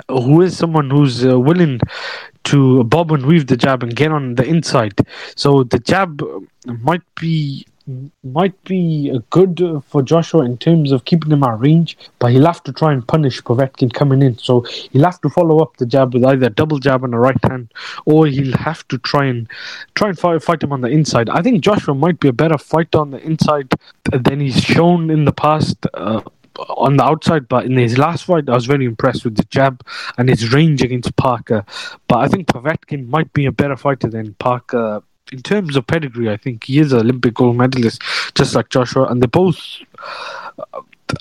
who 0.08 0.42
is 0.42 0.58
someone 0.58 0.90
who's 0.90 1.24
uh, 1.24 1.38
willing 1.38 1.80
to 2.44 2.84
bob 2.84 3.12
and 3.12 3.26
weave 3.26 3.46
the 3.46 3.56
jab 3.56 3.82
and 3.82 3.96
get 3.96 4.12
on 4.12 4.34
the 4.34 4.44
inside. 4.44 4.94
So 5.36 5.64
the 5.64 5.78
jab 5.78 6.22
might 6.66 7.02
be 7.20 7.66
might 8.22 8.62
be 8.64 9.18
good 9.28 9.60
for 9.86 10.02
Joshua 10.02 10.42
in 10.44 10.56
terms 10.56 10.90
of 10.90 11.04
keeping 11.04 11.30
him 11.30 11.42
at 11.42 11.60
range, 11.60 11.98
but 12.18 12.32
he'll 12.32 12.46
have 12.46 12.62
to 12.62 12.72
try 12.72 12.92
and 12.92 13.06
punish 13.06 13.42
Povetkin 13.42 13.92
coming 13.92 14.22
in. 14.22 14.38
So 14.38 14.62
he'll 14.92 15.04
have 15.04 15.20
to 15.20 15.28
follow 15.28 15.58
up 15.58 15.76
the 15.76 15.84
jab 15.84 16.14
with 16.14 16.24
either 16.24 16.46
a 16.46 16.50
double 16.50 16.78
jab 16.78 17.04
on 17.04 17.10
the 17.10 17.18
right 17.18 17.36
hand, 17.42 17.72
or 18.06 18.26
he'll 18.26 18.56
have 18.56 18.88
to 18.88 18.98
try 18.98 19.26
and 19.26 19.48
try 19.94 20.08
and 20.08 20.18
fight, 20.18 20.42
fight 20.42 20.62
him 20.62 20.72
on 20.72 20.80
the 20.80 20.88
inside. 20.88 21.28
I 21.28 21.42
think 21.42 21.62
Joshua 21.62 21.94
might 21.94 22.20
be 22.20 22.28
a 22.28 22.32
better 22.32 22.56
fighter 22.56 22.98
on 22.98 23.10
the 23.10 23.18
inside 23.18 23.70
than 24.10 24.40
he's 24.40 24.62
shown 24.62 25.10
in 25.10 25.26
the 25.26 25.32
past. 25.32 25.86
Uh, 25.92 26.22
on 26.58 26.96
the 26.96 27.04
outside, 27.04 27.48
but 27.48 27.66
in 27.66 27.76
his 27.76 27.98
last 27.98 28.24
fight, 28.24 28.48
I 28.48 28.54
was 28.54 28.66
very 28.66 28.84
impressed 28.84 29.24
with 29.24 29.36
the 29.36 29.44
jab 29.44 29.84
and 30.18 30.28
his 30.28 30.52
range 30.52 30.82
against 30.82 31.16
Parker. 31.16 31.64
But 32.08 32.18
I 32.18 32.28
think 32.28 32.48
Povetkin 32.48 33.08
might 33.08 33.32
be 33.32 33.46
a 33.46 33.52
better 33.52 33.76
fighter 33.76 34.08
than 34.08 34.34
Parker. 34.34 35.02
In 35.32 35.42
terms 35.42 35.76
of 35.76 35.86
pedigree, 35.86 36.30
I 36.30 36.36
think 36.36 36.64
he 36.64 36.78
is 36.78 36.92
an 36.92 37.00
Olympic 37.00 37.34
gold 37.34 37.56
medalist, 37.56 38.02
just 38.34 38.54
like 38.54 38.68
Joshua, 38.68 39.06
and 39.06 39.22
they 39.22 39.26
both 39.26 39.58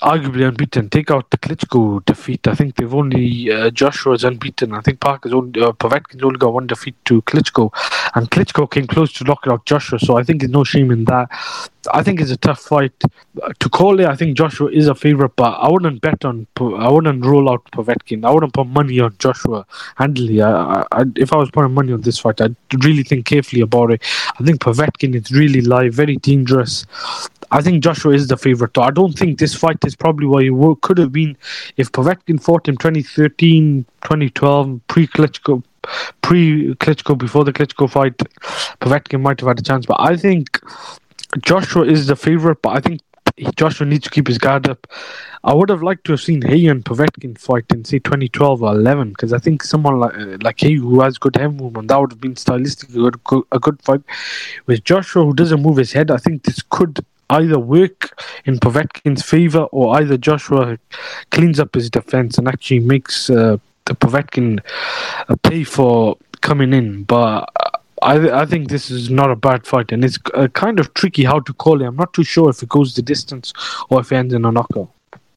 arguably 0.02 0.46
unbeaten. 0.46 0.90
Take 0.90 1.10
out 1.10 1.30
the 1.30 1.38
Klitschko 1.38 2.04
defeat. 2.04 2.46
I 2.46 2.54
think 2.54 2.76
they've 2.76 2.94
only 2.94 3.50
uh, 3.50 3.70
Joshua's 3.70 4.24
unbeaten. 4.24 4.72
I 4.72 4.80
think 4.80 5.00
Parker's 5.00 5.32
only 5.32 5.60
uh, 5.60 5.72
only 6.22 6.38
got 6.38 6.52
one 6.52 6.66
defeat 6.66 6.94
to 7.06 7.22
Klitschko, 7.22 7.70
and 8.14 8.30
Klitschko 8.30 8.70
came 8.70 8.86
close 8.86 9.12
to 9.14 9.24
knocking 9.24 9.52
out 9.52 9.66
Joshua. 9.66 9.98
So 9.98 10.16
I 10.16 10.22
think 10.22 10.40
there's 10.40 10.52
no 10.52 10.64
shame 10.64 10.90
in 10.90 11.04
that. 11.04 11.28
I 11.92 12.02
think 12.02 12.20
it's 12.20 12.30
a 12.30 12.36
tough 12.36 12.60
fight 12.60 12.92
uh, 13.42 13.52
to 13.58 13.68
call 13.68 14.00
it. 14.00 14.06
I 14.06 14.16
think 14.16 14.36
Joshua 14.36 14.70
is 14.70 14.86
a 14.86 14.94
favorite, 14.94 15.36
but 15.36 15.52
I 15.52 15.68
wouldn't 15.70 16.00
bet 16.00 16.24
on. 16.24 16.46
I 16.58 16.90
wouldn't 16.90 17.24
roll 17.24 17.50
out 17.50 17.64
Povetkin. 17.72 18.24
I 18.24 18.30
wouldn't 18.30 18.54
put 18.54 18.68
money 18.68 19.00
on 19.00 19.14
Joshua 19.18 19.66
Handley. 19.96 20.40
I, 20.40 20.84
I, 20.92 21.04
if 21.16 21.32
I 21.32 21.36
was 21.36 21.50
putting 21.50 21.74
money 21.74 21.92
on 21.92 22.00
this 22.00 22.18
fight, 22.18 22.40
I'd 22.40 22.56
really 22.82 23.02
think 23.02 23.26
carefully 23.26 23.60
about 23.60 23.90
it. 23.90 24.02
I 24.38 24.44
think 24.44 24.60
Povetkin 24.60 25.14
is 25.14 25.30
really 25.30 25.60
live, 25.60 25.92
very 25.94 26.16
dangerous. 26.16 26.86
I 27.50 27.60
think 27.60 27.82
Joshua 27.82 28.14
is 28.14 28.28
the 28.28 28.36
favorite. 28.36 28.76
I 28.78 28.90
don't 28.90 29.16
think 29.16 29.38
this 29.38 29.54
fight 29.54 29.78
is 29.84 29.94
probably 29.94 30.50
what 30.50 30.72
it 30.72 30.80
could 30.80 30.98
have 30.98 31.12
been 31.12 31.36
if 31.76 31.92
Povetkin 31.92 32.42
fought 32.42 32.68
in 32.68 32.76
2013, 32.76 33.84
2012, 34.02 34.80
pre 34.88 35.06
Klitschko, 35.06 35.62
pre 36.22 36.74
Klitschko, 36.76 37.16
before 37.16 37.44
the 37.44 37.52
Klitschko 37.52 37.90
fight. 37.90 38.16
Povetkin 38.80 39.20
might 39.20 39.40
have 39.40 39.48
had 39.48 39.58
a 39.58 39.62
chance, 39.62 39.86
but 39.86 40.00
I 40.00 40.16
think 40.16 40.60
Joshua 41.42 41.84
is 41.84 42.06
the 42.06 42.16
favorite. 42.16 42.60
But 42.62 42.76
I 42.76 42.80
think 42.80 43.00
Joshua 43.56 43.86
needs 43.86 44.04
to 44.04 44.10
keep 44.10 44.28
his 44.28 44.38
guard 44.38 44.68
up. 44.68 44.86
I 45.42 45.52
would 45.52 45.68
have 45.68 45.82
liked 45.82 46.04
to 46.04 46.12
have 46.12 46.20
seen 46.20 46.40
Haye 46.42 46.66
and 46.66 46.84
Povetkin 46.84 47.36
fight 47.36 47.64
in 47.70 47.84
say 47.84 47.98
2012 47.98 48.62
or 48.62 48.72
11 48.72 49.10
because 49.10 49.32
I 49.32 49.38
think 49.38 49.62
someone 49.62 49.98
like 49.98 50.16
uh, 50.16 50.38
like 50.40 50.60
Haye 50.60 50.74
who 50.74 51.00
has 51.02 51.18
good 51.18 51.36
head 51.36 51.54
movement 51.54 51.88
that 51.88 52.00
would 52.00 52.12
have 52.12 52.20
been 52.20 52.34
stylistically 52.34 53.06
a 53.06 53.10
good, 53.10 53.44
a 53.52 53.58
good 53.58 53.82
fight. 53.82 54.00
With 54.66 54.84
Joshua 54.84 55.24
who 55.24 55.34
doesn't 55.34 55.62
move 55.62 55.76
his 55.76 55.92
head, 55.92 56.10
I 56.10 56.16
think 56.16 56.44
this 56.44 56.62
could 56.62 57.04
either 57.30 57.58
work 57.58 58.22
in 58.44 58.58
Povetkin's 58.58 59.22
favor 59.22 59.62
or 59.72 59.96
either 59.96 60.16
Joshua 60.16 60.78
cleans 61.30 61.58
up 61.58 61.74
his 61.74 61.90
defense 61.90 62.38
and 62.38 62.48
actually 62.48 62.80
makes 62.80 63.28
uh, 63.30 63.58
Povetkin 63.86 64.60
uh, 65.28 65.36
pay 65.42 65.64
for 65.64 66.16
coming 66.40 66.72
in. 66.72 67.04
But 67.04 67.50
I, 68.02 68.42
I 68.42 68.46
think 68.46 68.68
this 68.68 68.90
is 68.90 69.10
not 69.10 69.30
a 69.30 69.36
bad 69.36 69.66
fight, 69.66 69.92
and 69.92 70.04
it's 70.04 70.18
uh, 70.34 70.48
kind 70.48 70.80
of 70.80 70.94
tricky 70.94 71.24
how 71.24 71.40
to 71.40 71.52
call 71.52 71.82
it. 71.82 71.86
I'm 71.86 71.96
not 71.96 72.12
too 72.12 72.24
sure 72.24 72.50
if 72.50 72.62
it 72.62 72.68
goes 72.68 72.94
the 72.94 73.02
distance 73.02 73.52
or 73.90 74.00
if 74.00 74.12
it 74.12 74.16
ends 74.16 74.34
in 74.34 74.44
a 74.44 74.52
knockout. 74.52 74.90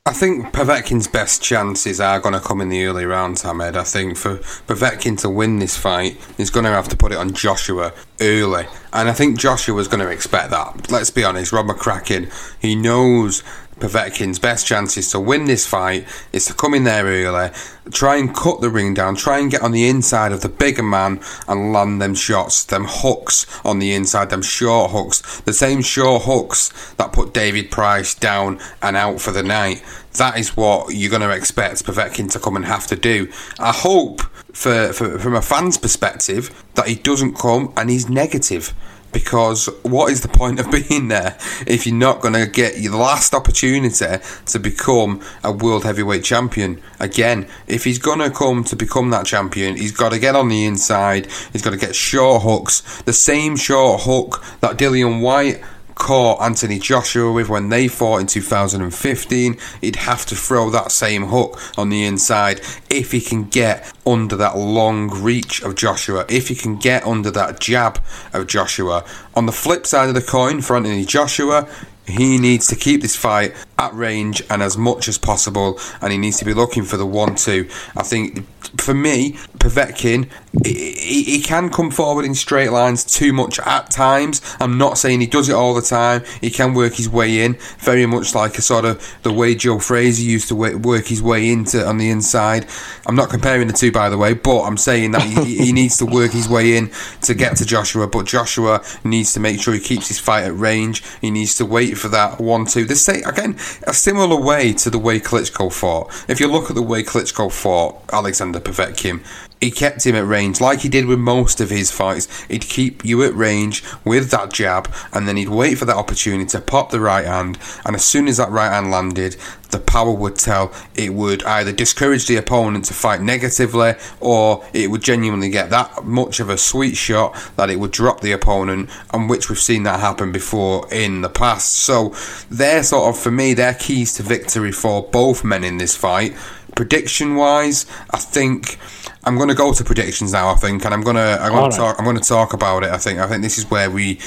I 0.07 0.13
think 0.13 0.53
Povetkin's 0.53 1.05
best 1.05 1.43
chances 1.43 1.99
are 1.99 2.21
going 2.21 2.33
to 2.33 2.39
come 2.39 2.61
in 2.61 2.69
the 2.69 2.85
early 2.85 3.03
rounds, 3.03 3.41
Hamed. 3.41 3.75
I 3.75 3.83
think 3.83 4.15
for 4.15 4.37
Povetkin 4.37 5.19
to 5.19 5.29
win 5.29 5.59
this 5.59 5.75
fight, 5.75 6.17
he's 6.37 6.49
going 6.49 6.63
to 6.63 6.69
have 6.69 6.87
to 6.87 6.95
put 6.95 7.11
it 7.11 7.17
on 7.17 7.33
Joshua 7.33 7.91
early. 8.21 8.67
And 8.93 9.09
I 9.09 9.11
think 9.11 9.37
Joshua's 9.37 9.89
going 9.89 9.99
to 9.99 10.09
expect 10.09 10.51
that. 10.51 10.89
Let's 10.89 11.09
be 11.09 11.25
honest, 11.25 11.51
Rob 11.51 11.65
McCracken, 11.65 12.31
he 12.61 12.73
knows 12.73 13.43
Povetkin's 13.79 14.39
best 14.39 14.65
chances 14.65 15.11
to 15.11 15.19
win 15.19 15.45
this 15.45 15.65
fight 15.65 16.07
is 16.33 16.45
to 16.45 16.53
come 16.53 16.73
in 16.73 16.83
there 16.83 17.05
early, 17.05 17.51
try 17.91 18.17
and 18.17 18.35
cut 18.35 18.61
the 18.61 18.69
ring 18.69 18.93
down, 18.93 19.15
try 19.15 19.39
and 19.39 19.51
get 19.51 19.61
on 19.61 19.71
the 19.71 19.87
inside 19.87 20.31
of 20.31 20.41
the 20.41 20.49
bigger 20.49 20.83
man 20.83 21.19
and 21.47 21.71
land 21.71 22.01
them 22.01 22.15
shots, 22.15 22.63
them 22.65 22.85
hooks 22.87 23.45
on 23.63 23.79
the 23.79 23.93
inside, 23.93 24.29
them 24.29 24.41
short 24.41 24.91
hooks, 24.91 25.41
the 25.41 25.53
same 25.53 25.81
short 25.81 26.23
hooks 26.23 26.93
that 26.95 27.13
put 27.13 27.33
David 27.33 27.69
Price 27.69 28.13
down 28.15 28.59
and 28.81 28.95
out 28.95 29.21
for 29.21 29.31
the 29.31 29.43
night. 29.43 29.83
That 30.17 30.39
is 30.39 30.57
what 30.57 30.95
you're 30.95 31.11
going 31.11 31.21
to 31.21 31.35
expect 31.35 31.85
Povetkin 31.85 32.31
to 32.31 32.39
come 32.39 32.55
and 32.55 32.65
have 32.65 32.87
to 32.87 32.95
do. 32.95 33.31
I 33.59 33.71
hope, 33.71 34.21
for, 34.51 34.91
for 34.91 35.19
from 35.19 35.35
a 35.35 35.41
fan's 35.41 35.77
perspective, 35.77 36.65
that 36.73 36.87
he 36.87 36.95
doesn't 36.95 37.37
come 37.37 37.71
and 37.77 37.89
he's 37.89 38.09
negative 38.09 38.73
because 39.11 39.67
what 39.83 40.11
is 40.11 40.21
the 40.21 40.27
point 40.27 40.59
of 40.59 40.69
being 40.89 41.07
there 41.07 41.37
if 41.65 41.85
you're 41.85 41.95
not 41.95 42.21
going 42.21 42.33
to 42.33 42.47
get 42.47 42.79
your 42.79 42.95
last 42.95 43.33
opportunity 43.33 44.17
to 44.45 44.59
become 44.59 45.21
a 45.43 45.51
world 45.51 45.83
heavyweight 45.83 46.23
champion 46.23 46.81
again? 46.99 47.47
If 47.67 47.83
he's 47.83 47.99
going 47.99 48.19
to 48.19 48.29
come 48.29 48.63
to 48.65 48.75
become 48.75 49.09
that 49.11 49.25
champion 49.25 49.75
he's 49.75 49.91
got 49.91 50.11
to 50.11 50.19
get 50.19 50.35
on 50.35 50.49
the 50.49 50.65
inside 50.65 51.27
he's 51.51 51.61
got 51.61 51.71
to 51.71 51.77
get 51.77 51.95
short 51.95 52.43
hooks 52.43 53.01
the 53.03 53.13
same 53.13 53.55
short 53.55 54.01
hook 54.03 54.43
that 54.61 54.77
Dillian 54.77 55.21
Whyte 55.21 55.61
caught 55.97 56.41
Anthony 56.41 56.79
Joshua 56.79 57.31
with 57.31 57.49
when 57.49 57.69
they 57.69 57.87
fought 57.87 58.21
in 58.21 58.27
2015, 58.27 59.57
he'd 59.81 59.95
have 59.97 60.25
to 60.27 60.35
throw 60.35 60.69
that 60.69 60.91
same 60.91 61.25
hook 61.25 61.59
on 61.77 61.89
the 61.89 62.05
inside 62.05 62.61
if 62.89 63.11
he 63.11 63.19
can 63.19 63.45
get 63.45 63.91
under 64.05 64.35
that 64.35 64.57
long 64.57 65.09
reach 65.09 65.61
of 65.63 65.75
Joshua, 65.75 66.25
if 66.29 66.47
he 66.47 66.55
can 66.55 66.77
get 66.77 67.05
under 67.05 67.31
that 67.31 67.59
jab 67.59 68.01
of 68.33 68.47
Joshua. 68.47 69.03
On 69.35 69.45
the 69.45 69.51
flip 69.51 69.85
side 69.85 70.09
of 70.09 70.15
the 70.15 70.21
coin 70.21 70.61
for 70.61 70.75
Anthony 70.75 71.05
Joshua, 71.05 71.67
he 72.07 72.37
needs 72.37 72.67
to 72.67 72.75
keep 72.75 73.01
this 73.01 73.15
fight 73.15 73.53
at 73.79 73.93
range 73.93 74.41
and 74.49 74.61
as 74.63 74.77
much 74.77 75.07
as 75.07 75.17
possible, 75.17 75.79
and 76.01 76.11
he 76.11 76.17
needs 76.17 76.37
to 76.37 76.45
be 76.45 76.53
looking 76.53 76.83
for 76.83 76.97
the 76.97 77.05
one-two. 77.05 77.67
I 77.95 78.03
think 78.03 78.45
for 78.75 78.93
me, 78.93 79.33
Povetkin, 79.59 80.29
he, 80.65 81.23
he, 81.23 81.41
can 81.41 81.69
come 81.69 81.91
forward 81.91 82.25
in 82.25 82.35
straight 82.35 82.71
lines 82.71 83.03
too 83.03 83.31
much 83.31 83.59
at 83.59 83.89
times. 83.89 84.41
I'm 84.59 84.77
not 84.77 84.97
saying 84.97 85.21
he 85.21 85.27
does 85.27 85.49
it 85.49 85.53
all 85.53 85.73
the 85.73 85.81
time. 85.81 86.23
He 86.41 86.49
can 86.49 86.73
work 86.73 86.93
his 86.93 87.07
way 87.07 87.43
in, 87.43 87.53
very 87.79 88.05
much 88.05 88.35
like 88.35 88.57
a 88.57 88.61
sort 88.61 88.85
of 88.85 89.17
the 89.23 89.31
way 89.31 89.55
Joe 89.55 89.79
Frazier 89.79 90.29
used 90.29 90.47
to 90.49 90.55
work 90.55 91.05
his 91.05 91.21
way 91.21 91.49
into 91.49 91.85
on 91.85 91.97
the 91.97 92.09
inside. 92.09 92.67
I'm 93.05 93.15
not 93.15 93.29
comparing 93.29 93.67
the 93.67 93.73
two, 93.73 93.91
by 93.91 94.09
the 94.09 94.17
way, 94.17 94.33
but 94.33 94.63
I'm 94.63 94.77
saying 94.77 95.11
that 95.11 95.21
he, 95.21 95.65
he 95.65 95.71
needs 95.71 95.97
to 95.97 96.05
work 96.05 96.31
his 96.31 96.49
way 96.49 96.75
in 96.75 96.91
to 97.21 97.33
get 97.33 97.57
to 97.57 97.65
Joshua. 97.65 98.07
But 98.07 98.25
Joshua 98.25 98.83
needs 99.03 99.33
to 99.33 99.39
make 99.39 99.61
sure 99.61 99.73
he 99.73 99.79
keeps 99.79 100.07
his 100.07 100.19
fight 100.19 100.43
at 100.43 100.55
range. 100.55 101.03
He 101.21 101.31
needs 101.31 101.55
to 101.55 101.65
wait 101.65 101.97
for 101.97 102.09
that 102.09 102.39
one-two. 102.39 102.85
The 102.85 102.95
same 102.95 103.23
again, 103.25 103.57
a 103.83 103.93
similar 103.93 104.39
way 104.39 104.73
to 104.73 104.89
the 104.89 104.99
way 104.99 105.19
Klitschko 105.19 105.71
fought. 105.71 106.11
If 106.27 106.39
you 106.39 106.47
look 106.47 106.69
at 106.69 106.75
the 106.75 106.81
way 106.81 107.03
Klitschko 107.03 107.51
fought 107.51 108.01
Alexander 108.11 108.59
Povetkin, 108.59 109.23
he 109.59 109.71
kept 109.71 110.05
him 110.05 110.15
at 110.15 110.25
range 110.25 110.61
like 110.61 110.79
he 110.79 110.89
did 110.89 111.05
with 111.05 111.19
most 111.19 111.59
of 111.61 111.69
his 111.69 111.91
fights. 111.91 112.43
He'd 112.45 112.61
keep 112.61 113.03
you 113.03 113.23
at 113.23 113.33
range 113.33 113.83
with 114.05 114.29
that 114.31 114.53
jab, 114.53 114.93
and 115.13 115.27
then 115.27 115.37
he'd 115.37 115.49
wait 115.49 115.77
for 115.77 115.85
that 115.85 115.95
opportunity 115.95 116.49
to 116.49 116.61
pop 116.61 116.91
the 116.91 116.99
right 116.99 117.25
hand. 117.25 117.57
And 117.85 117.95
as 117.95 118.05
soon 118.05 118.27
as 118.27 118.37
that 118.37 118.51
right 118.51 118.71
hand 118.71 118.91
landed, 118.91 119.35
the 119.71 119.79
power 119.79 120.13
would 120.13 120.37
tell 120.37 120.71
it 120.95 121.13
would 121.13 121.43
either 121.43 121.71
discourage 121.71 122.27
the 122.27 122.37
opponent 122.37 122.85
to 122.85 122.93
fight 122.93 123.21
negatively, 123.21 123.95
or 124.19 124.65
it 124.73 124.89
would 124.91 125.01
genuinely 125.01 125.49
get 125.49 125.69
that 125.71 126.05
much 126.05 126.39
of 126.39 126.49
a 126.49 126.57
sweet 126.57 126.95
shot 126.95 127.35
that 127.55 127.69
it 127.69 127.79
would 127.79 127.91
drop 127.91 128.21
the 128.21 128.31
opponent, 128.31 128.89
and 129.13 129.29
which 129.29 129.49
we've 129.49 129.59
seen 129.59 129.83
that 129.83 129.99
happen 129.99 130.31
before 130.31 130.87
in 130.91 131.21
the 131.21 131.29
past. 131.29 131.77
So 131.77 132.13
they're 132.49 132.83
sort 132.83 133.09
of, 133.09 133.21
for 133.21 133.31
me, 133.31 133.53
they're 133.53 133.73
keys 133.73 134.13
to 134.15 134.23
victory 134.23 134.71
for 134.71 135.03
both 135.03 135.43
men 135.43 135.63
in 135.63 135.77
this 135.77 135.95
fight. 135.97 136.35
Prediction 136.77 137.35
wise, 137.35 137.87
I 138.11 138.17
think 138.17 138.77
I'm 139.23 139.35
going 139.35 139.49
to 139.49 139.55
go 139.55 139.73
to 139.73 139.83
predictions 139.83 140.31
now. 140.31 140.49
I 140.49 140.53
think, 140.53 140.85
and 140.85 140.93
I'm 140.93 141.01
going 141.01 141.15
to 141.15 141.39
I'm 141.41 141.51
going 141.51 141.71
to 141.71 141.75
talk. 141.75 141.97
I'm 141.97 142.05
going 142.05 142.17
to 142.17 142.23
talk 142.23 142.53
about 142.53 142.83
it. 142.83 142.91
I 142.91 142.97
think. 142.97 143.19
I 143.19 143.27
think 143.27 143.41
this 143.41 143.57
is 143.57 143.69
where 143.71 143.89
we 143.89 144.19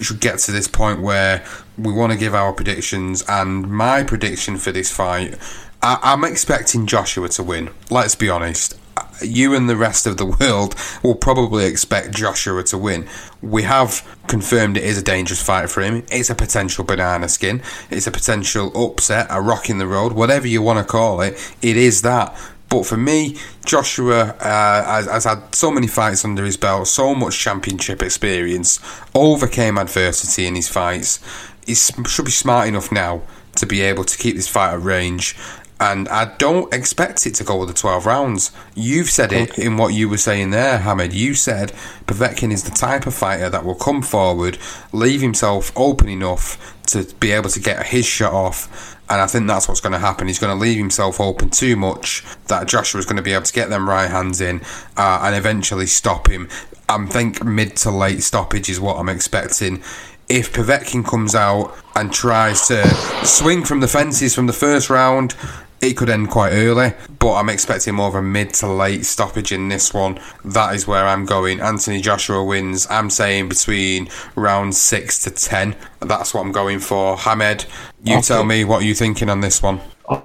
should 0.00 0.18
get 0.18 0.38
to 0.40 0.52
this 0.52 0.66
point 0.66 1.02
where 1.02 1.44
we 1.76 1.92
want 1.92 2.12
to 2.12 2.18
give 2.18 2.34
our 2.34 2.54
predictions. 2.54 3.22
And 3.28 3.70
my 3.70 4.04
prediction 4.04 4.56
for 4.56 4.72
this 4.72 4.90
fight, 4.90 5.36
I, 5.82 5.98
I'm 6.02 6.24
expecting 6.24 6.86
Joshua 6.86 7.28
to 7.28 7.42
win. 7.42 7.68
Let's 7.90 8.14
be 8.14 8.30
honest 8.30 8.78
you 9.22 9.54
and 9.54 9.68
the 9.68 9.76
rest 9.76 10.06
of 10.06 10.16
the 10.16 10.26
world 10.26 10.74
will 11.02 11.14
probably 11.14 11.64
expect 11.64 12.14
Joshua 12.14 12.62
to 12.64 12.78
win. 12.78 13.06
We 13.42 13.62
have 13.64 14.06
confirmed 14.26 14.76
it 14.76 14.84
is 14.84 14.98
a 14.98 15.02
dangerous 15.02 15.42
fight 15.42 15.70
for 15.70 15.82
him. 15.82 16.04
It's 16.10 16.30
a 16.30 16.34
potential 16.34 16.84
banana 16.84 17.28
skin. 17.28 17.62
It's 17.90 18.06
a 18.06 18.10
potential 18.10 18.70
upset, 18.74 19.26
a 19.30 19.40
rock 19.40 19.70
in 19.70 19.78
the 19.78 19.86
road, 19.86 20.12
whatever 20.12 20.46
you 20.46 20.62
want 20.62 20.78
to 20.78 20.84
call 20.84 21.20
it. 21.20 21.34
It 21.62 21.76
is 21.76 22.02
that. 22.02 22.38
But 22.68 22.84
for 22.84 22.98
me, 22.98 23.36
Joshua 23.64 24.36
uh, 24.40 24.84
has, 24.84 25.06
has, 25.06 25.24
had 25.24 25.54
so 25.54 25.70
many 25.70 25.86
fights 25.86 26.24
under 26.24 26.44
his 26.44 26.58
belt, 26.58 26.86
so 26.86 27.14
much 27.14 27.38
championship 27.38 28.02
experience, 28.02 28.78
overcame 29.14 29.78
adversity 29.78 30.46
in 30.46 30.54
his 30.54 30.68
fights. 30.68 31.20
He 31.66 31.74
should 31.74 32.26
be 32.26 32.30
smart 32.30 32.68
enough 32.68 32.92
now 32.92 33.22
to 33.56 33.66
be 33.66 33.80
able 33.80 34.04
to 34.04 34.16
keep 34.16 34.36
this 34.36 34.48
fight 34.48 34.74
at 34.74 34.82
range. 34.82 35.36
And 35.80 36.08
I 36.08 36.34
don't 36.38 36.72
expect 36.74 37.24
it 37.26 37.34
to 37.36 37.44
go 37.44 37.56
with 37.56 37.68
the 37.68 37.74
12 37.74 38.04
rounds. 38.04 38.50
You've 38.74 39.10
said 39.10 39.32
it 39.32 39.58
in 39.58 39.76
what 39.76 39.94
you 39.94 40.08
were 40.08 40.16
saying 40.16 40.50
there, 40.50 40.78
Hamed. 40.78 41.12
You 41.12 41.34
said 41.34 41.72
Povetkin 42.06 42.50
is 42.52 42.64
the 42.64 42.72
type 42.72 43.06
of 43.06 43.14
fighter 43.14 43.48
that 43.48 43.64
will 43.64 43.76
come 43.76 44.02
forward, 44.02 44.58
leave 44.92 45.20
himself 45.20 45.70
open 45.76 46.08
enough 46.08 46.74
to 46.86 47.04
be 47.20 47.30
able 47.30 47.50
to 47.50 47.60
get 47.60 47.86
his 47.86 48.06
shot 48.06 48.32
off 48.32 48.96
and 49.10 49.20
I 49.20 49.26
think 49.26 49.46
that's 49.46 49.68
what's 49.68 49.80
going 49.80 49.94
to 49.94 49.98
happen. 49.98 50.26
He's 50.26 50.38
going 50.38 50.54
to 50.54 50.60
leave 50.60 50.76
himself 50.76 51.20
open 51.20 51.48
too 51.48 51.76
much 51.76 52.24
that 52.48 52.68
Joshua's 52.68 53.06
going 53.06 53.16
to 53.16 53.22
be 53.22 53.32
able 53.32 53.44
to 53.44 53.52
get 53.52 53.70
them 53.70 53.88
right 53.88 54.10
hands 54.10 54.40
in 54.40 54.60
uh, 54.96 55.20
and 55.22 55.34
eventually 55.34 55.86
stop 55.86 56.28
him. 56.28 56.48
I 56.88 57.04
think 57.06 57.42
mid 57.44 57.76
to 57.78 57.90
late 57.90 58.22
stoppage 58.22 58.68
is 58.68 58.80
what 58.80 58.98
I'm 58.98 59.08
expecting. 59.08 59.82
If 60.28 60.52
Povetkin 60.52 61.06
comes 61.06 61.34
out 61.34 61.74
and 61.96 62.12
tries 62.12 62.68
to 62.68 62.86
swing 63.24 63.64
from 63.64 63.80
the 63.80 63.88
fences 63.88 64.34
from 64.34 64.46
the 64.46 64.52
first 64.52 64.90
round, 64.90 65.34
it 65.80 65.96
could 65.96 66.10
end 66.10 66.30
quite 66.30 66.52
early, 66.52 66.92
but 67.18 67.34
I'm 67.34 67.48
expecting 67.48 67.94
more 67.94 68.08
of 68.08 68.14
a 68.14 68.22
mid 68.22 68.54
to 68.54 68.68
late 68.68 69.04
stoppage 69.04 69.52
in 69.52 69.68
this 69.68 69.94
one. 69.94 70.20
That 70.44 70.74
is 70.74 70.86
where 70.86 71.06
I'm 71.06 71.24
going. 71.24 71.60
Anthony 71.60 72.00
Joshua 72.00 72.42
wins. 72.42 72.86
I'm 72.90 73.10
saying 73.10 73.48
between 73.48 74.08
round 74.34 74.74
six 74.74 75.22
to 75.24 75.30
ten. 75.30 75.76
That's 76.00 76.34
what 76.34 76.40
I'm 76.40 76.52
going 76.52 76.80
for. 76.80 77.16
Hamed, 77.16 77.66
you 78.02 78.14
okay. 78.14 78.22
tell 78.22 78.44
me 78.44 78.64
what 78.64 78.84
you're 78.84 78.94
thinking 78.94 79.28
on 79.28 79.40
this 79.40 79.62
one. 79.62 79.80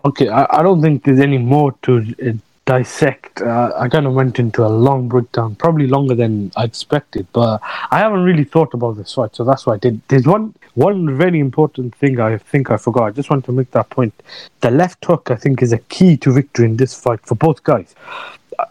Okay, 0.06 0.30
I, 0.30 0.48
I 0.50 0.64
don't 0.64 0.82
think 0.82 1.04
there's 1.04 1.20
any 1.20 1.38
more 1.38 1.74
to 1.84 2.40
dissect. 2.66 3.42
Uh, 3.42 3.72
I 3.76 3.90
kind 3.90 4.06
of 4.06 4.14
went 4.14 4.40
into 4.40 4.66
a 4.66 4.68
long 4.70 5.08
breakdown, 5.08 5.56
probably 5.56 5.88
longer 5.88 6.16
than 6.16 6.52
I 6.56 6.64
expected, 6.64 7.28
but 7.34 7.62
I 7.92 8.00
haven't 8.00 8.24
really 8.24 8.44
thought 8.44 8.74
about 8.74 8.98
this 8.98 9.14
fight, 9.14 9.36
so 9.36 9.44
that's 9.44 9.66
why 9.66 9.74
I 9.74 9.78
did. 9.78 10.02
There's 10.08 10.26
one 10.26 10.54
one 10.76 11.16
very 11.16 11.40
important 11.40 11.94
thing 11.96 12.20
I 12.20 12.38
think 12.38 12.72
I 12.72 12.78
forgot. 12.78 13.04
I 13.04 13.12
just 13.12 13.30
want 13.30 13.46
to 13.46 13.52
make 13.52 13.70
that 13.72 13.90
point. 13.92 14.14
The 14.62 14.72
left 14.72 15.06
hook, 15.06 15.30
I 15.30 15.36
think, 15.36 15.62
is 15.62 15.72
a 15.72 15.78
key 15.78 16.18
to 16.18 16.32
victory 16.32 16.66
in 16.66 16.78
this 16.78 17.00
fight 17.00 17.20
for 17.26 17.36
both 17.36 17.64
guys. 17.64 17.94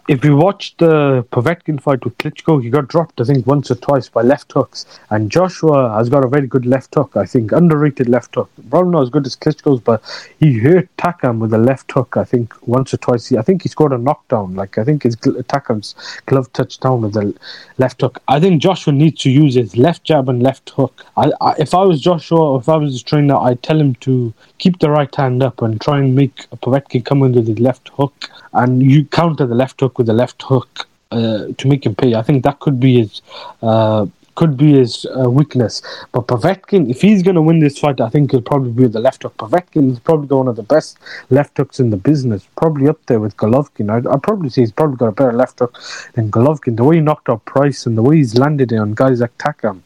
If 0.07 0.23
you 0.23 0.35
watch 0.35 0.75
the 0.77 1.25
Povetkin 1.31 1.81
fight 1.81 2.03
with 2.03 2.17
Klitschko, 2.17 2.61
he 2.61 2.69
got 2.69 2.87
dropped, 2.87 3.21
I 3.21 3.23
think, 3.23 3.47
once 3.47 3.71
or 3.71 3.75
twice 3.75 4.09
by 4.09 4.21
left 4.21 4.51
hooks. 4.51 4.85
And 5.09 5.31
Joshua 5.31 5.93
has 5.95 6.09
got 6.09 6.25
a 6.25 6.27
very 6.27 6.47
good 6.47 6.65
left 6.65 6.93
hook, 6.95 7.15
I 7.15 7.25
think, 7.25 7.51
underrated 7.51 8.09
left 8.09 8.35
hook. 8.35 8.49
Probably 8.69 8.91
not 8.91 9.03
as 9.03 9.09
good 9.09 9.25
as 9.25 9.35
Klitschko's, 9.35 9.79
but 9.79 10.01
he 10.39 10.57
hurt 10.57 10.89
Takam 10.97 11.39
with 11.39 11.53
a 11.53 11.57
left 11.57 11.91
hook, 11.91 12.17
I 12.17 12.23
think, 12.23 12.53
once 12.67 12.93
or 12.93 12.97
twice. 12.97 13.31
I 13.31 13.41
think 13.41 13.63
he 13.63 13.69
scored 13.69 13.93
a 13.93 13.97
knockdown. 13.97 14.55
Like, 14.55 14.77
I 14.77 14.83
think 14.83 15.03
his 15.03 15.15
Takam's 15.15 15.95
glove 16.25 16.51
touched 16.53 16.81
down 16.81 17.01
with 17.01 17.13
the 17.13 17.33
left 17.77 18.01
hook. 18.01 18.21
I 18.27 18.39
think 18.39 18.61
Joshua 18.61 18.93
needs 18.93 19.21
to 19.21 19.29
use 19.29 19.55
his 19.55 19.77
left 19.77 20.03
jab 20.03 20.29
and 20.29 20.43
left 20.43 20.69
hook. 20.71 21.05
I, 21.17 21.31
I, 21.41 21.55
if 21.59 21.73
I 21.73 21.83
was 21.83 22.01
Joshua, 22.01 22.53
or 22.53 22.59
if 22.59 22.69
I 22.69 22.75
was 22.77 22.93
his 22.93 23.03
trainer, 23.03 23.37
I'd 23.37 23.63
tell 23.63 23.79
him 23.79 23.95
to 23.95 24.33
keep 24.57 24.79
the 24.79 24.89
right 24.89 25.13
hand 25.15 25.41
up 25.41 25.61
and 25.61 25.79
try 25.79 25.99
and 25.99 26.15
make 26.15 26.49
Povetkin 26.61 27.05
come 27.05 27.19
with 27.19 27.35
his 27.35 27.59
left 27.59 27.89
hook. 27.89 28.29
And 28.53 28.83
you 28.83 29.05
counter 29.05 29.47
the 29.47 29.55
left 29.55 29.72
hook 29.79 29.97
with 29.97 30.07
the 30.07 30.13
left 30.13 30.41
hook 30.41 30.87
uh, 31.11 31.47
to 31.57 31.67
make 31.67 31.85
him 31.85 31.95
pay. 31.95 32.15
I 32.15 32.21
think 32.21 32.43
that 32.43 32.59
could 32.59 32.79
be 32.79 32.99
his 32.99 33.21
uh, 33.61 34.05
could 34.35 34.57
be 34.57 34.73
his 34.73 35.05
uh, 35.05 35.29
weakness. 35.29 35.81
But 36.11 36.27
Povetkin, 36.27 36.89
if 36.89 37.01
he's 37.01 37.21
going 37.21 37.35
to 37.35 37.41
win 37.41 37.59
this 37.59 37.77
fight, 37.77 38.01
I 38.01 38.09
think 38.09 38.31
he'll 38.31 38.41
probably 38.41 38.71
be 38.71 38.87
the 38.87 38.99
left 38.99 39.23
hook. 39.23 39.37
Povetkin 39.37 39.91
is 39.91 39.99
probably 39.99 40.35
one 40.35 40.47
of 40.47 40.55
the 40.55 40.63
best 40.63 40.97
left 41.29 41.57
hooks 41.57 41.79
in 41.79 41.89
the 41.91 41.97
business, 41.97 42.47
probably 42.57 42.87
up 42.87 42.99
there 43.05 43.19
with 43.19 43.37
Golovkin. 43.37 43.91
I'd, 43.91 44.07
I'd, 44.07 44.23
probably 44.23 44.49
say 44.49 44.61
he's 44.61 44.71
probably 44.71 44.97
got 44.97 45.07
a 45.07 45.11
better 45.11 45.33
left 45.33 45.59
hook 45.59 45.79
than 46.13 46.31
Golovkin. 46.31 46.77
The 46.77 46.83
way 46.83 46.95
he 46.95 47.01
knocked 47.01 47.29
out 47.29 47.45
Price 47.45 47.85
and 47.85 47.97
the 47.97 48.01
way 48.01 48.17
he's 48.17 48.37
landed 48.37 48.71
it 48.71 48.77
on 48.77 48.93
guys 48.93 49.21
like 49.21 49.37
Takam. 49.37 49.81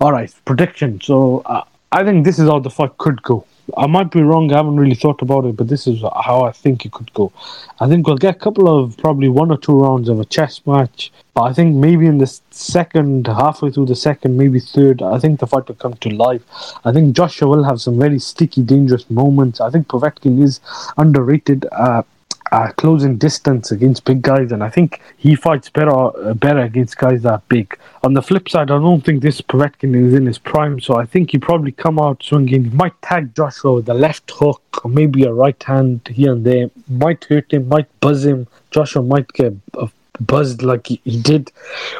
All 0.00 0.12
right, 0.12 0.32
prediction. 0.44 1.00
So 1.00 1.42
uh, 1.46 1.64
I 1.90 2.04
think 2.04 2.24
this 2.24 2.38
is 2.38 2.48
how 2.48 2.58
the 2.58 2.70
fight 2.70 2.96
could 2.98 3.22
go. 3.22 3.44
I 3.76 3.86
might 3.86 4.10
be 4.10 4.22
wrong. 4.22 4.52
I 4.52 4.56
haven't 4.56 4.76
really 4.76 4.94
thought 4.94 5.22
about 5.22 5.44
it, 5.44 5.56
but 5.56 5.68
this 5.68 5.86
is 5.86 6.02
how 6.02 6.42
I 6.42 6.52
think 6.52 6.84
it 6.84 6.92
could 6.92 7.12
go. 7.14 7.32
I 7.80 7.88
think 7.88 8.06
we'll 8.06 8.16
get 8.16 8.36
a 8.36 8.38
couple 8.38 8.68
of 8.68 8.96
probably 8.96 9.28
one 9.28 9.50
or 9.50 9.56
two 9.56 9.78
rounds 9.78 10.08
of 10.08 10.18
a 10.20 10.24
chess 10.24 10.60
match. 10.66 11.12
But 11.34 11.42
I 11.42 11.52
think 11.52 11.76
maybe 11.76 12.06
in 12.06 12.18
the 12.18 12.26
second, 12.50 13.26
halfway 13.26 13.70
through 13.70 13.86
the 13.86 13.96
second, 13.96 14.36
maybe 14.36 14.60
third, 14.60 15.00
I 15.00 15.18
think 15.18 15.40
the 15.40 15.46
fight 15.46 15.68
will 15.68 15.76
come 15.76 15.94
to 15.94 16.10
life. 16.10 16.42
I 16.84 16.92
think 16.92 17.16
Joshua 17.16 17.48
will 17.48 17.64
have 17.64 17.80
some 17.80 17.98
very 17.98 18.18
sticky, 18.18 18.62
dangerous 18.62 19.08
moments. 19.08 19.60
I 19.60 19.70
think 19.70 19.88
Povetkin 19.88 20.42
is 20.42 20.60
underrated. 20.98 21.66
Uh, 21.72 22.02
uh, 22.50 22.72
closing 22.72 23.16
distance 23.16 23.70
against 23.70 24.04
big 24.04 24.22
guys, 24.22 24.52
and 24.52 24.62
I 24.62 24.68
think 24.68 25.00
he 25.16 25.34
fights 25.34 25.68
better 25.68 25.90
uh, 25.90 26.34
better 26.34 26.60
against 26.60 26.98
guys 26.98 27.22
that 27.22 27.48
big. 27.48 27.78
On 28.02 28.14
the 28.14 28.22
flip 28.22 28.48
side, 28.48 28.70
I 28.70 28.78
don't 28.78 29.04
think 29.04 29.22
this 29.22 29.40
Povetkin 29.40 29.94
is 29.94 30.14
in 30.14 30.26
his 30.26 30.38
prime, 30.38 30.80
so 30.80 30.96
I 30.96 31.06
think 31.06 31.30
he 31.30 31.38
probably 31.38 31.72
come 31.72 31.98
out 31.98 32.22
swinging. 32.22 32.74
Might 32.76 33.00
tag 33.02 33.34
Joshua 33.34 33.74
with 33.74 33.88
a 33.88 33.94
left 33.94 34.30
hook 34.30 34.62
or 34.84 34.90
maybe 34.90 35.24
a 35.24 35.32
right 35.32 35.62
hand 35.62 36.00
here 36.10 36.32
and 36.32 36.44
there. 36.44 36.70
Might 36.88 37.24
hurt 37.24 37.52
him, 37.52 37.68
might 37.68 37.88
buzz 38.00 38.24
him. 38.24 38.48
Joshua 38.70 39.02
might 39.02 39.28
get 39.32 39.54
uh, 39.78 39.86
buzzed 40.20 40.62
like 40.62 40.86
he, 40.88 41.00
he 41.04 41.20
did 41.20 41.52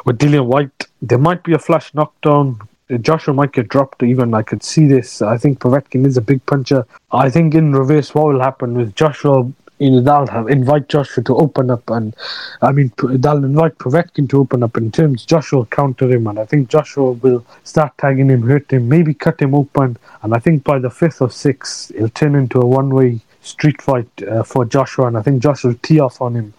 with 0.04 0.18
Dillian 0.18 0.46
Whyte. 0.46 0.86
There 1.00 1.18
might 1.18 1.44
be 1.44 1.52
a 1.52 1.58
flash 1.58 1.94
knockdown. 1.94 2.60
Joshua 3.00 3.32
might 3.32 3.52
get 3.52 3.68
dropped 3.68 4.02
even. 4.02 4.34
I 4.34 4.42
could 4.42 4.62
see 4.62 4.86
this. 4.86 5.22
I 5.22 5.38
think 5.38 5.60
Povetkin 5.60 6.06
is 6.06 6.16
a 6.16 6.20
big 6.20 6.44
puncher. 6.46 6.86
I 7.10 7.30
think 7.30 7.54
in 7.54 7.72
reverse, 7.72 8.14
what 8.14 8.26
will 8.26 8.40
happen 8.40 8.74
with 8.74 8.94
Joshua 8.94 9.50
you 9.82 9.90
know, 9.90 10.00
they'll 10.00 10.26
have 10.28 10.48
invite 10.48 10.88
Joshua 10.88 11.24
to 11.24 11.36
open 11.36 11.70
up, 11.70 11.88
and 11.90 12.14
I 12.60 12.72
mean, 12.72 12.92
they'll 13.02 13.44
invite 13.44 13.78
Povetkin 13.78 14.28
to 14.30 14.40
open 14.40 14.62
up. 14.62 14.76
In 14.76 14.92
terms, 14.92 15.26
Joshua 15.26 15.60
will 15.60 15.66
counter 15.66 16.10
him, 16.10 16.26
and 16.26 16.38
I 16.38 16.44
think 16.44 16.68
Joshua 16.68 17.12
will 17.12 17.44
start 17.64 17.92
tagging 17.98 18.30
him, 18.30 18.42
hurt 18.42 18.72
him, 18.72 18.88
maybe 18.88 19.12
cut 19.12 19.40
him 19.40 19.54
open, 19.54 19.96
and 20.22 20.34
I 20.34 20.38
think 20.38 20.62
by 20.62 20.78
the 20.78 20.90
fifth 20.90 21.20
or 21.20 21.30
sixth, 21.30 21.90
it'll 21.94 22.08
turn 22.10 22.34
into 22.34 22.60
a 22.60 22.66
one-way 22.66 23.20
street 23.40 23.82
fight 23.82 24.08
uh, 24.28 24.44
for 24.44 24.64
Joshua, 24.64 25.06
and 25.06 25.18
I 25.18 25.22
think 25.22 25.42
Joshua 25.42 25.70
will 25.72 25.78
tee 25.82 25.98
off 25.98 26.20
on 26.20 26.34
him. 26.34 26.54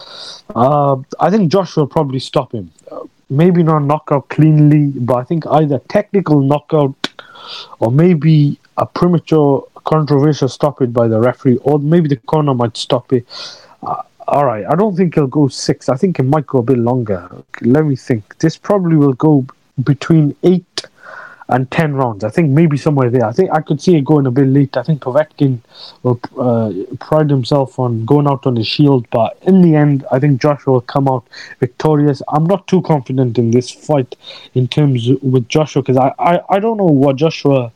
Uh, 0.53 0.97
I 1.19 1.29
think 1.29 1.51
Joshua 1.51 1.83
will 1.83 1.89
probably 1.89 2.19
stop 2.19 2.51
him. 2.53 2.71
Uh, 2.91 3.05
maybe 3.29 3.63
not 3.63 3.79
knockout 3.79 4.27
cleanly, 4.29 4.87
but 4.99 5.15
I 5.15 5.23
think 5.23 5.47
either 5.47 5.79
technical 5.79 6.41
knockout 6.41 7.09
or 7.79 7.91
maybe 7.91 8.59
a 8.77 8.85
premature 8.85 9.65
controversial 9.83 10.47
stoppage 10.47 10.93
by 10.93 11.07
the 11.07 11.19
referee, 11.19 11.57
or 11.57 11.79
maybe 11.79 12.07
the 12.07 12.17
corner 12.17 12.53
might 12.53 12.77
stop 12.77 13.11
it. 13.13 13.25
Uh, 13.81 14.01
all 14.27 14.45
right, 14.45 14.65
I 14.65 14.75
don't 14.75 14.95
think 14.95 15.15
he'll 15.15 15.27
go 15.27 15.47
six. 15.47 15.89
I 15.89 15.95
think 15.95 16.19
it 16.19 16.23
might 16.23 16.47
go 16.47 16.59
a 16.59 16.63
bit 16.63 16.77
longer. 16.77 17.29
Let 17.61 17.85
me 17.85 17.95
think. 17.95 18.37
This 18.39 18.57
probably 18.57 18.95
will 18.95 19.13
go 19.13 19.45
between 19.83 20.35
eight 20.43 20.85
and 21.49 21.69
10 21.71 21.93
rounds. 21.93 22.23
I 22.23 22.29
think 22.29 22.49
maybe 22.49 22.77
somewhere 22.77 23.09
there. 23.09 23.25
I 23.25 23.31
think 23.31 23.51
I 23.51 23.61
could 23.61 23.81
see 23.81 23.95
it 23.95 24.05
going 24.05 24.25
a 24.25 24.31
bit 24.31 24.47
late. 24.47 24.77
I 24.77 24.83
think 24.83 25.01
Povetkin 25.01 25.59
will 26.01 26.19
uh, 26.37 26.71
pride 26.99 27.29
himself 27.29 27.77
on 27.79 28.05
going 28.05 28.27
out 28.27 28.47
on 28.47 28.55
the 28.55 28.63
shield, 28.63 29.07
but 29.11 29.37
in 29.43 29.61
the 29.61 29.75
end, 29.75 30.05
I 30.11 30.19
think 30.19 30.41
Joshua 30.41 30.73
will 30.73 30.81
come 30.81 31.07
out 31.07 31.27
victorious. 31.59 32.21
I'm 32.29 32.45
not 32.45 32.67
too 32.67 32.81
confident 32.81 33.37
in 33.37 33.51
this 33.51 33.69
fight 33.69 34.15
in 34.55 34.67
terms 34.67 35.09
with 35.21 35.47
Joshua 35.49 35.81
because 35.81 35.97
I, 35.97 36.13
I, 36.17 36.41
I 36.49 36.59
don't 36.59 36.77
know 36.77 36.85
what 36.85 37.17
Joshua 37.17 37.71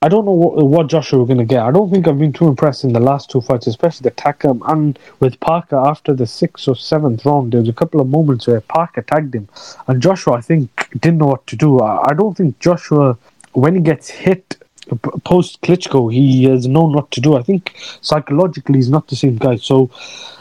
I 0.00 0.08
don't 0.08 0.24
know 0.24 0.30
what, 0.30 0.64
what 0.64 0.86
Joshua 0.86 1.18
we're 1.18 1.26
going 1.26 1.38
to 1.38 1.44
get. 1.44 1.60
I 1.60 1.72
don't 1.72 1.90
think 1.90 2.06
I've 2.06 2.20
been 2.20 2.32
too 2.32 2.46
impressed 2.46 2.84
in 2.84 2.92
the 2.92 3.00
last 3.00 3.30
two 3.30 3.40
fights, 3.40 3.66
especially 3.66 4.04
the 4.04 4.12
Takam 4.12 4.60
and 4.70 4.96
with 5.18 5.40
Parker 5.40 5.74
after 5.74 6.14
the 6.14 6.24
sixth 6.24 6.68
or 6.68 6.76
seventh 6.76 7.26
round. 7.26 7.52
There 7.52 7.58
was 7.58 7.68
a 7.68 7.72
couple 7.72 8.00
of 8.00 8.08
moments 8.08 8.46
where 8.46 8.60
Parker 8.60 9.02
tagged 9.02 9.34
him, 9.34 9.48
and 9.88 10.00
Joshua, 10.00 10.34
I 10.34 10.40
think, 10.40 10.70
didn't 11.00 11.18
know 11.18 11.26
what 11.26 11.48
to 11.48 11.56
do. 11.56 11.80
I, 11.80 12.10
I 12.10 12.14
don't 12.14 12.36
think 12.36 12.60
Joshua, 12.60 13.18
when 13.54 13.74
he 13.74 13.80
gets 13.80 14.08
hit 14.08 14.62
post 15.24 15.60
Klitschko, 15.62 16.12
he 16.12 16.44
has 16.44 16.66
known 16.66 16.92
what 16.92 17.10
to 17.12 17.20
do. 17.20 17.36
I 17.36 17.42
think 17.42 17.74
psychologically 18.00 18.76
he's 18.76 18.90
not 18.90 19.08
the 19.08 19.16
same 19.16 19.36
guy. 19.36 19.56
So 19.56 19.90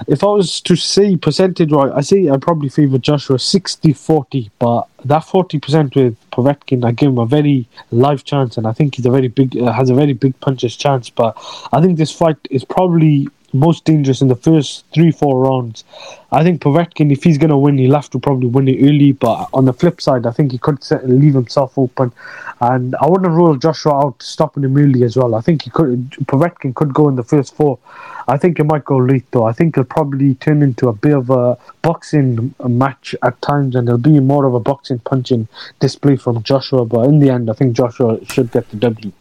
if 0.07 0.23
I 0.23 0.27
was 0.27 0.61
to 0.61 0.75
say 0.75 1.15
percentage 1.15 1.71
wise, 1.71 1.91
I 1.93 2.01
say 2.01 2.29
I 2.29 2.37
probably 2.37 2.69
favour 2.69 2.97
Joshua 2.97 3.39
60 3.39 3.93
40, 3.93 4.51
but 4.59 4.87
that 5.05 5.23
40% 5.23 5.95
with 5.95 6.17
Povetkin, 6.31 6.85
I 6.85 6.91
give 6.91 7.09
him 7.09 7.17
a 7.17 7.25
very 7.25 7.67
live 7.91 8.23
chance, 8.23 8.57
and 8.57 8.67
I 8.67 8.73
think 8.73 8.95
he's 8.95 9.05
a 9.05 9.11
very 9.11 9.27
big, 9.27 9.57
uh, 9.57 9.71
has 9.71 9.89
a 9.89 9.95
very 9.95 10.13
big 10.13 10.39
puncher's 10.39 10.75
chance. 10.75 11.09
But 11.09 11.37
I 11.71 11.81
think 11.81 11.97
this 11.97 12.11
fight 12.11 12.37
is 12.49 12.63
probably 12.63 13.27
most 13.53 13.85
dangerous 13.85 14.21
in 14.21 14.27
the 14.27 14.35
first 14.35 14.85
three, 14.93 15.11
four 15.11 15.39
rounds. 15.39 15.83
I 16.31 16.43
think 16.43 16.61
Povetkin, 16.61 17.11
if 17.11 17.23
he's 17.23 17.37
going 17.37 17.49
to 17.49 17.57
win, 17.57 17.77
he'll 17.77 17.95
have 17.95 18.09
to 18.11 18.19
probably 18.19 18.47
win 18.47 18.67
it 18.67 18.83
early. 18.83 19.13
But 19.13 19.49
on 19.53 19.65
the 19.65 19.73
flip 19.73 20.01
side, 20.01 20.25
I 20.25 20.31
think 20.31 20.51
he 20.51 20.57
could 20.57 20.79
leave 21.03 21.33
himself 21.33 21.77
open. 21.77 22.11
And 22.59 22.95
I 23.01 23.07
wouldn't 23.07 23.31
rule 23.31 23.55
Joshua 23.55 24.05
out 24.05 24.21
stopping 24.21 24.63
him 24.63 24.77
early 24.77 25.03
as 25.03 25.15
well. 25.15 25.35
I 25.35 25.41
think 25.41 25.63
he 25.63 25.69
could. 25.69 26.11
Povetkin 26.25 26.75
could 26.75 26.93
go 26.93 27.07
in 27.07 27.15
the 27.15 27.23
first 27.23 27.55
four. 27.55 27.79
I 28.27 28.37
think 28.37 28.59
it 28.59 28.65
might 28.65 28.83
go 28.83 28.97
late 28.97 29.25
though. 29.31 29.45
I 29.45 29.53
think 29.53 29.77
it'll 29.77 29.85
probably 29.85 30.35
turn 30.35 30.61
into 30.61 30.89
a 30.89 30.93
bit 30.93 31.15
of 31.15 31.29
a 31.29 31.57
boxing 31.81 32.53
match 32.67 33.15
at 33.23 33.41
times, 33.41 33.75
and 33.75 33.87
it'll 33.87 33.97
be 33.97 34.19
more 34.19 34.45
of 34.45 34.53
a 34.53 34.59
boxing 34.59 34.99
punching 34.99 35.47
display 35.79 36.17
from 36.17 36.43
Joshua. 36.43 36.83
But 36.83 37.05
in 37.05 37.19
the 37.19 37.29
end, 37.29 37.49
I 37.49 37.53
think 37.53 37.75
Joshua 37.75 38.23
should 38.25 38.51
get 38.51 38.69
the 38.69 38.77
W. 38.77 39.13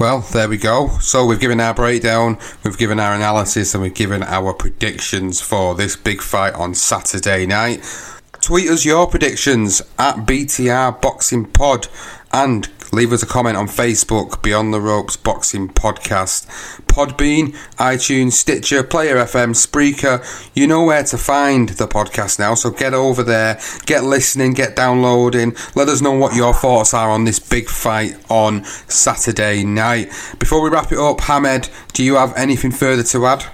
Well, 0.00 0.20
there 0.20 0.48
we 0.48 0.56
go. 0.56 0.88
So 1.02 1.26
we've 1.26 1.38
given 1.38 1.60
our 1.60 1.74
breakdown, 1.74 2.38
we've 2.64 2.78
given 2.78 2.98
our 2.98 3.12
analysis, 3.12 3.74
and 3.74 3.82
we've 3.82 3.92
given 3.92 4.22
our 4.22 4.54
predictions 4.54 5.42
for 5.42 5.74
this 5.74 5.94
big 5.94 6.22
fight 6.22 6.54
on 6.54 6.74
Saturday 6.74 7.44
night. 7.44 7.84
Tweet 8.40 8.70
us 8.70 8.86
your 8.86 9.06
predictions 9.06 9.82
at 9.98 10.24
BTR 10.24 11.02
Boxing 11.02 11.44
Pod 11.44 11.88
and 12.32 12.70
leave 12.92 13.12
us 13.12 13.22
a 13.22 13.26
comment 13.26 13.56
on 13.56 13.66
Facebook, 13.66 14.42
Beyond 14.42 14.72
the 14.74 14.80
Ropes 14.80 15.16
Boxing 15.16 15.68
Podcast, 15.68 16.46
Podbean, 16.86 17.54
iTunes, 17.76 18.32
Stitcher, 18.32 18.82
Player 18.82 19.16
FM, 19.16 19.54
Spreaker. 19.54 20.24
You 20.54 20.66
know 20.66 20.84
where 20.84 21.04
to 21.04 21.18
find 21.18 21.70
the 21.70 21.86
podcast 21.86 22.38
now, 22.38 22.54
so 22.54 22.70
get 22.70 22.94
over 22.94 23.22
there, 23.22 23.60
get 23.86 24.04
listening, 24.04 24.54
get 24.54 24.76
downloading. 24.76 25.54
Let 25.74 25.88
us 25.88 26.00
know 26.00 26.12
what 26.12 26.34
your 26.34 26.54
thoughts 26.54 26.94
are 26.94 27.10
on 27.10 27.24
this 27.24 27.38
big 27.38 27.68
fight 27.68 28.16
on 28.28 28.64
Saturday 28.64 29.64
night. 29.64 30.08
Before 30.38 30.62
we 30.62 30.70
wrap 30.70 30.92
it 30.92 30.98
up, 30.98 31.20
Hamed, 31.20 31.70
do 31.92 32.04
you 32.04 32.16
have 32.16 32.36
anything 32.36 32.70
further 32.70 33.02
to 33.04 33.26
add? 33.26 33.44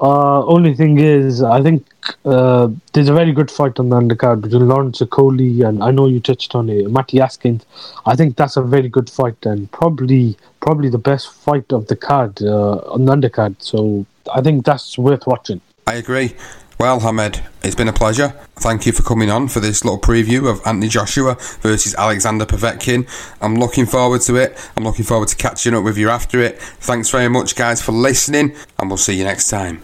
Uh, 0.00 0.44
only 0.46 0.74
thing 0.74 0.98
is, 0.98 1.42
I 1.42 1.62
think 1.62 1.86
uh, 2.24 2.68
there's 2.94 3.10
a 3.10 3.12
very 3.12 3.32
good 3.32 3.50
fight 3.50 3.78
on 3.78 3.90
the 3.90 3.96
undercard 3.96 4.40
between 4.40 4.66
Lawrence 4.66 5.00
Okolie 5.00 5.68
and 5.68 5.82
I 5.84 5.90
know 5.90 6.06
you 6.06 6.20
touched 6.20 6.54
on 6.54 6.70
it, 6.70 6.90
Matty 6.90 7.18
Askins. 7.18 7.64
I 8.06 8.16
think 8.16 8.36
that's 8.36 8.56
a 8.56 8.62
very 8.62 8.88
good 8.88 9.10
fight 9.10 9.36
and 9.44 9.70
probably 9.72 10.38
probably 10.60 10.88
the 10.88 10.98
best 10.98 11.30
fight 11.32 11.70
of 11.72 11.86
the 11.88 11.96
card 11.96 12.42
uh, 12.42 12.78
on 12.78 13.04
the 13.04 13.14
undercard. 13.14 13.56
So 13.58 14.06
I 14.34 14.40
think 14.40 14.64
that's 14.64 14.96
worth 14.96 15.26
watching. 15.26 15.60
I 15.86 15.94
agree. 15.94 16.34
Well, 16.78 17.00
Hamed, 17.00 17.42
it's 17.62 17.74
been 17.74 17.88
a 17.88 17.92
pleasure. 17.92 18.28
Thank 18.56 18.86
you 18.86 18.92
for 18.92 19.02
coming 19.02 19.30
on 19.30 19.48
for 19.48 19.60
this 19.60 19.84
little 19.84 20.00
preview 20.00 20.50
of 20.50 20.66
Anthony 20.66 20.88
Joshua 20.88 21.36
versus 21.60 21.94
Alexander 21.94 22.46
Povetkin. 22.46 23.06
I'm 23.42 23.56
looking 23.56 23.84
forward 23.84 24.22
to 24.22 24.36
it. 24.36 24.56
I'm 24.78 24.84
looking 24.84 25.04
forward 25.04 25.28
to 25.28 25.36
catching 25.36 25.74
up 25.74 25.84
with 25.84 25.98
you 25.98 26.08
after 26.08 26.40
it. 26.40 26.58
Thanks 26.58 27.10
very 27.10 27.28
much, 27.28 27.54
guys, 27.54 27.82
for 27.82 27.92
listening, 27.92 28.56
and 28.78 28.88
we'll 28.88 28.96
see 28.96 29.12
you 29.12 29.24
next 29.24 29.50
time. 29.50 29.82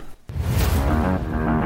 Música 0.59 1.66